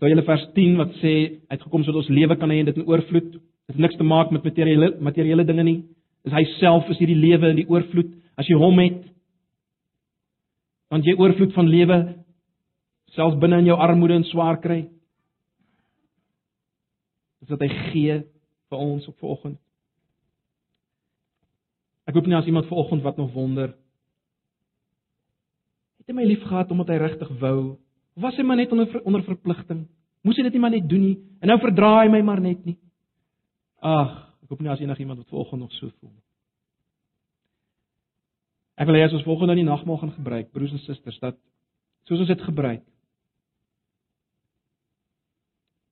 Onthou 0.00 0.14
julle 0.14 0.24
vers 0.24 0.44
10 0.56 0.78
wat 0.80 0.92
sê 1.02 1.10
uitgekom 1.52 1.82
sodat 1.84 1.98
ons 2.00 2.14
lewe 2.16 2.36
kan 2.40 2.48
hê 2.48 2.62
en 2.62 2.68
dit 2.70 2.78
in 2.80 2.86
oorvloed. 2.88 3.34
Dit 3.36 3.74
het 3.74 3.82
niks 3.84 3.98
te 4.00 4.06
maak 4.08 4.30
met 4.32 4.46
materiële 4.48 4.94
materiële 4.96 5.44
dinge 5.44 5.64
nie. 5.66 5.80
Dis 6.24 6.32
hy 6.32 6.40
self 6.54 6.88
is 6.88 6.96
hierdie 7.02 7.18
lewe 7.20 7.50
in 7.52 7.58
die 7.60 7.66
oorvloed. 7.68 8.14
As 8.40 8.48
jy 8.48 8.56
hom 8.56 8.80
het, 8.80 9.02
want 10.88 11.04
jy 11.04 11.12
oorvloed 11.20 11.52
van 11.52 11.68
lewe 11.68 11.98
selfs 13.12 13.36
binne 13.42 13.58
in 13.60 13.68
jou 13.68 13.76
armoede 13.76 14.16
en 14.16 14.24
swaar 14.30 14.56
kry. 14.64 14.86
Dis 17.44 17.52
wat 17.52 17.66
hy 17.66 17.70
gee 17.90 18.16
vir 18.72 18.80
ons 18.80 19.04
op 19.04 19.20
vanoggend. 19.20 19.60
Ek 22.08 22.16
hoop 22.16 22.24
nie 22.24 22.40
as 22.40 22.48
iemand 22.48 22.72
vanoggend 22.72 23.04
wat 23.04 23.20
nog 23.20 23.34
wonder 23.36 23.76
het 26.00 26.08
hy 26.08 26.16
my 26.16 26.24
lief 26.24 26.40
gehad 26.48 26.72
omdat 26.72 26.88
hy 26.88 26.98
regtig 27.04 27.28
wou 27.44 27.76
was 28.14 28.36
hy 28.36 28.44
maar 28.46 28.56
net 28.56 28.72
onder 28.72 29.02
onder 29.04 29.22
verpligting? 29.24 29.86
Moes 30.22 30.36
hy 30.36 30.44
dit 30.48 30.56
nie 30.56 30.62
maar 30.62 30.74
net 30.74 30.88
doen 30.88 31.04
nie 31.04 31.16
en 31.40 31.52
nou 31.52 31.58
verdraai 31.60 32.06
hy 32.06 32.10
my 32.12 32.22
maar 32.26 32.40
net 32.44 32.64
nie. 32.66 32.76
Ag, 33.80 34.16
ek 34.44 34.52
hoop 34.52 34.60
nie 34.60 34.72
as 34.72 34.82
enigiemand 34.82 35.22
wat 35.22 35.32
vanoggend 35.32 35.62
nog 35.62 35.72
so 35.78 35.88
voel 35.88 36.10
nie. 36.10 36.24
Ek 38.80 38.88
wil 38.88 38.96
hê 38.96 39.04
as 39.04 39.16
ons 39.16 39.26
volgende 39.26 39.54
nou 39.54 39.60
die 39.60 39.68
nagmaal 39.68 39.98
gaan 40.00 40.14
gebruik, 40.16 40.52
broers 40.56 40.72
en 40.72 40.80
susters, 40.86 41.18
dat 41.20 41.36
soos 42.08 42.22
ons 42.24 42.30
dit 42.32 42.44
gebruik, 42.46 42.84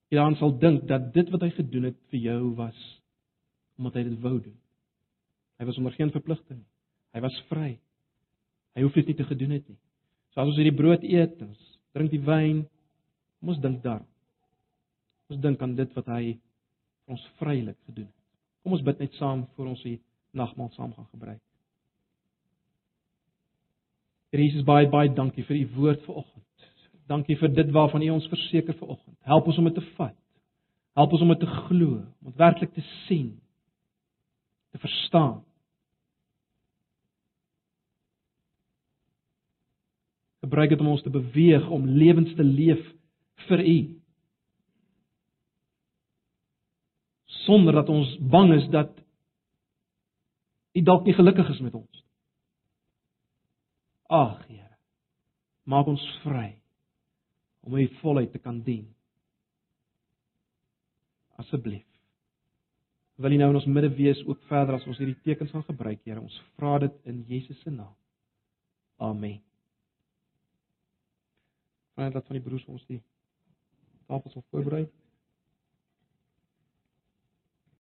jy 0.09 0.17
dan 0.17 0.39
sal 0.41 0.55
dink 0.57 0.87
dat 0.89 1.11
dit 1.13 1.29
wat 1.35 1.45
hy 1.45 1.51
gedoen 1.53 1.91
het 1.91 1.99
vir 2.13 2.23
jou 2.31 2.41
was 2.57 2.79
omdat 3.79 4.01
hy 4.01 4.09
dit 4.09 4.23
wou 4.25 4.39
doen. 4.41 4.57
Hy 5.61 5.67
was 5.69 5.77
onder 5.79 5.95
geen 5.95 6.11
verpligting 6.11 6.59
nie. 6.59 6.71
Hy 7.15 7.21
was 7.23 7.37
vry. 7.51 7.77
Hy 8.75 8.83
hoef 8.83 8.97
dit 8.99 9.11
nie 9.11 9.17
te 9.19 9.27
gedoen 9.29 9.53
het 9.55 9.69
nie. 9.69 9.79
So 10.33 10.43
as 10.43 10.51
ons 10.51 10.59
hierdie 10.59 10.75
brood 10.75 11.05
eet, 11.07 11.37
ons 11.45 11.78
drink 11.96 12.12
die 12.12 12.22
wyn, 12.24 12.62
kom 13.38 13.55
ons 13.55 13.61
dink 13.62 13.83
daar. 13.85 14.05
Ons 15.29 15.40
dink 15.44 15.62
aan 15.62 15.77
dit 15.77 15.92
wat 15.96 16.09
hy 16.14 16.22
vir 16.35 17.16
ons 17.16 17.27
vrylik 17.40 17.77
gedoen 17.88 18.09
het. 18.09 18.16
Kom 18.62 18.77
ons 18.77 18.85
bid 18.85 19.01
net 19.01 19.18
saam 19.20 19.46
voor 19.57 19.72
ons 19.74 19.85
die 19.87 19.98
nagmaal 20.37 20.70
saam 20.77 20.92
gaan 20.92 21.09
gebruik. 21.12 21.42
Jesus 24.37 24.64
baie 24.68 24.88
baie 24.92 25.09
dankie 25.09 25.44
vir 25.48 25.57
u 25.57 25.66
woord 25.79 26.03
vanoggend. 26.05 26.44
Dankie 27.09 27.37
vir 27.40 27.48
dit 27.57 27.70
waarvan 27.72 28.03
u 28.05 28.11
ons 28.12 28.29
verseker 28.29 28.77
vanoggend. 28.77 29.16
Help 29.24 29.46
ons 29.48 29.59
om 29.59 29.68
dit 29.70 29.79
te 29.79 29.85
vat. 29.96 30.16
Help 30.98 31.14
ons 31.16 31.22
om 31.24 31.33
dit 31.33 31.40
te 31.40 31.53
glo, 31.68 32.03
om 32.20 32.29
dit 32.29 32.40
werklik 32.40 32.74
te 32.74 32.85
sien, 33.07 33.31
te 34.72 34.81
verstaan. 34.83 35.38
Gebruik 40.49 40.73
dit 40.73 40.81
om 40.81 40.95
ons 40.95 41.03
te 41.05 41.13
beweeg 41.13 41.67
om 41.69 41.85
lewens 41.85 42.33
te 42.39 42.45
leef 42.45 42.81
vir 43.51 43.61
u. 43.61 43.79
Sonder 47.45 47.77
dat 47.77 47.91
ons 47.93 48.15
bang 48.33 48.55
is 48.57 48.65
dat 48.73 48.95
u 50.73 50.83
dalk 50.83 51.05
nie 51.05 51.17
gelukkig 51.17 51.51
is 51.53 51.61
met 51.61 51.75
ons. 51.77 52.05
Ag, 54.09 54.41
Here. 54.49 54.79
Maak 55.69 55.91
ons 55.93 56.05
vry 56.23 56.55
om 57.61 57.77
u 57.77 57.85
volheid 58.01 58.33
te 58.33 58.41
kan 58.41 58.63
dien. 58.65 58.87
Asseblief. 61.37 61.85
Wil 63.21 63.37
U 63.37 63.41
nou 63.43 63.51
in 63.51 63.61
ons 63.61 63.69
midde 63.69 63.91
wees 63.99 64.23
ook 64.25 64.41
verder 64.49 64.79
as 64.79 64.87
ons 64.89 65.01
hierdie 65.03 65.19
tekens 65.27 65.53
gaan 65.53 65.67
gebruik, 65.69 66.01
Here. 66.09 66.25
Ons 66.25 66.41
vra 66.57 66.79
dit 66.87 66.97
in 67.13 67.21
Jesus 67.29 67.61
se 67.61 67.75
naam. 67.75 67.93
Amen. 68.97 69.48
Vra 71.99 72.11
dat 72.15 72.27
van 72.27 72.37
die 72.37 72.45
broers 72.45 72.65
ons 72.71 72.85
die 72.87 73.01
tafels 74.07 74.37
op 74.39 74.45
voorberei. 74.55 74.85